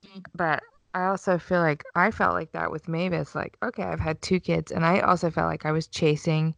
[0.07, 0.24] Mhm.
[0.35, 0.62] But
[0.95, 3.35] I also feel like I felt like that with Mavis.
[3.35, 6.55] Like, okay, I've had two kids, and I also felt like I was chasing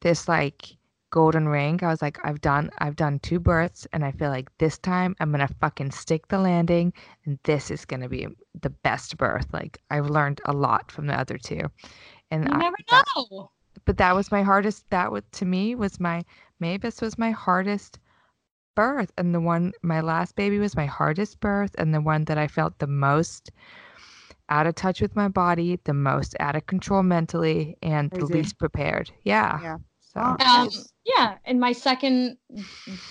[0.00, 0.76] this like
[1.12, 1.78] golden ring.
[1.84, 5.14] I was like, I've done I've done two births and I feel like this time
[5.20, 6.92] I'm gonna fucking stick the landing
[7.24, 8.26] and this is gonna be
[8.60, 9.46] the best birth.
[9.52, 11.70] Like I've learned a lot from the other two.
[12.32, 13.50] And you I, never that- know.
[13.84, 16.24] but that was my hardest that was to me was my
[16.58, 17.98] Mavis was my hardest
[18.74, 22.38] birth and the one my last baby was my hardest birth and the one that
[22.38, 23.52] I felt the most
[24.48, 28.58] out of touch with my body, the most out of control mentally and the least
[28.58, 29.10] prepared.
[29.24, 29.60] Yeah.
[29.62, 29.76] Yeah.
[30.14, 30.68] So Um,
[31.04, 32.36] yeah, and my second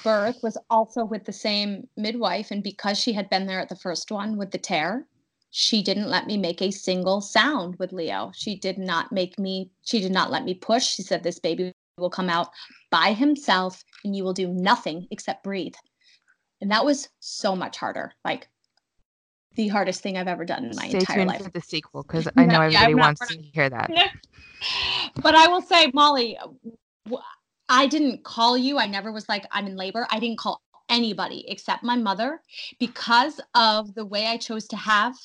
[0.04, 3.76] birth was also with the same midwife, and because she had been there at the
[3.76, 5.08] first one with the tear,
[5.50, 8.32] she didn't let me make a single sound with Leo.
[8.36, 9.72] She did not make me.
[9.84, 10.86] She did not let me push.
[10.88, 12.50] She said, "This baby will come out
[12.92, 15.76] by himself, and you will do nothing except breathe."
[16.62, 18.14] And that was so much harder.
[18.24, 18.48] Like
[19.56, 21.44] the hardest thing I've ever done in my Stay entire tuned life.
[21.44, 23.90] for the sequel because I know Yeah, yeah, everybody not- wants we're to hear that.
[25.24, 26.78] but I will say, Molly, w-
[27.70, 28.78] I didn't call you.
[28.78, 30.06] I never was like, I'm in labor.
[30.10, 32.42] I didn't call anybody except my mother
[32.80, 35.16] because of the way I chose to have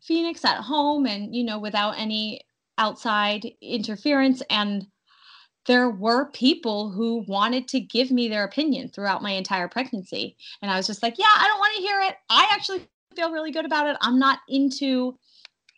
[0.00, 2.40] Phoenix at home and, you know, without any
[2.78, 4.42] outside interference.
[4.48, 4.86] And
[5.66, 10.36] there were people who wanted to give me their opinion throughout my entire pregnancy.
[10.62, 12.14] And I was just like, yeah, I don't want to hear it.
[12.30, 13.98] I actually feel really good about it.
[14.00, 15.18] I'm not into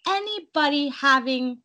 [0.07, 1.59] anybody having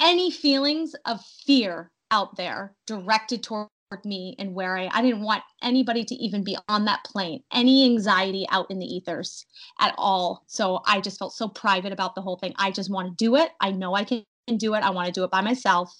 [0.00, 3.68] any feelings of fear out there directed toward
[4.04, 7.84] me and where I I didn't want anybody to even be on that plane, any
[7.86, 9.46] anxiety out in the ethers
[9.80, 10.44] at all.
[10.46, 12.54] So I just felt so private about the whole thing.
[12.58, 13.50] I just want to do it.
[13.60, 14.24] I know I can
[14.56, 14.80] do it.
[14.80, 15.92] I want to do it by myself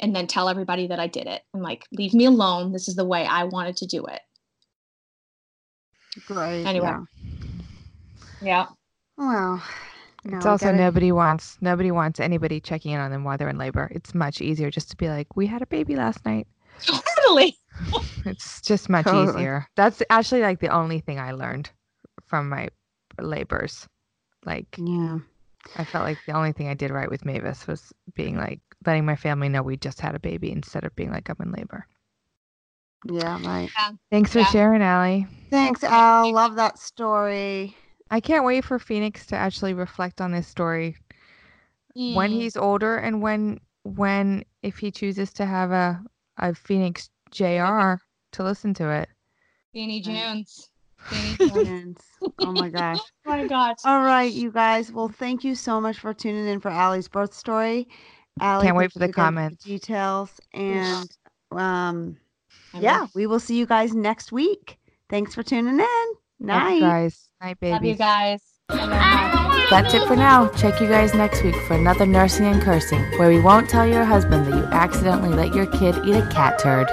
[0.00, 1.42] and then tell everybody that I did it.
[1.54, 2.72] And like, leave me alone.
[2.72, 4.20] This is the way I wanted to do it.
[6.26, 6.64] Great.
[6.64, 6.94] Anyway.
[8.42, 8.66] Yeah.
[9.18, 9.60] Yeah.
[10.24, 13.48] Well, It's also gotta- nobody wants nobody wants anybody checking in on them while they're
[13.48, 13.88] in labor.
[13.94, 16.46] It's much easier just to be like, we had a baby last night.
[16.82, 17.56] Totally.
[18.24, 19.28] It's just much Totally.
[19.42, 19.66] easier.
[19.76, 21.70] That's actually like the only thing I learned
[22.26, 22.68] from my
[23.20, 23.86] labors.
[24.44, 25.18] Like Yeah.
[25.76, 29.04] I felt like the only thing I did right with Mavis was being like letting
[29.04, 31.86] my family know we just had a baby instead of being like I'm in labor.
[33.08, 33.38] Yeah.
[33.46, 33.70] Right.
[34.10, 34.46] Thanks for Yeah.
[34.46, 35.26] sharing, Ali.
[35.50, 36.32] Thanks, Al.
[36.32, 37.76] Love that story.
[38.10, 40.96] I can't wait for Phoenix to actually reflect on this story
[41.94, 42.40] when Mm.
[42.40, 46.02] he's older and when when if he chooses to have a
[46.38, 47.94] a Phoenix JR
[48.32, 49.08] to listen to it.
[49.74, 50.70] Beanie Jones.
[51.10, 52.00] Beanie Jones.
[52.38, 52.98] Oh my gosh.
[53.26, 53.78] oh my gosh.
[53.84, 54.92] All right, you guys.
[54.92, 57.88] Well, thank you so much for tuning in for Ali's birth story.
[58.40, 59.64] Ali, Can't wait for the you again comments.
[59.64, 60.40] details.
[60.54, 61.10] And
[61.50, 62.16] um,
[62.72, 64.78] yeah, we will see you guys next week.
[65.08, 66.17] Thanks for tuning in.
[66.40, 66.80] Night.
[66.80, 67.28] guys.
[67.40, 67.72] Night, baby.
[67.72, 68.42] Love you guys.
[69.70, 70.48] That's it for now.
[70.50, 74.04] Check you guys next week for another Nursing and Cursing, where we won't tell your
[74.04, 76.88] husband that you accidentally let your kid eat a cat turd.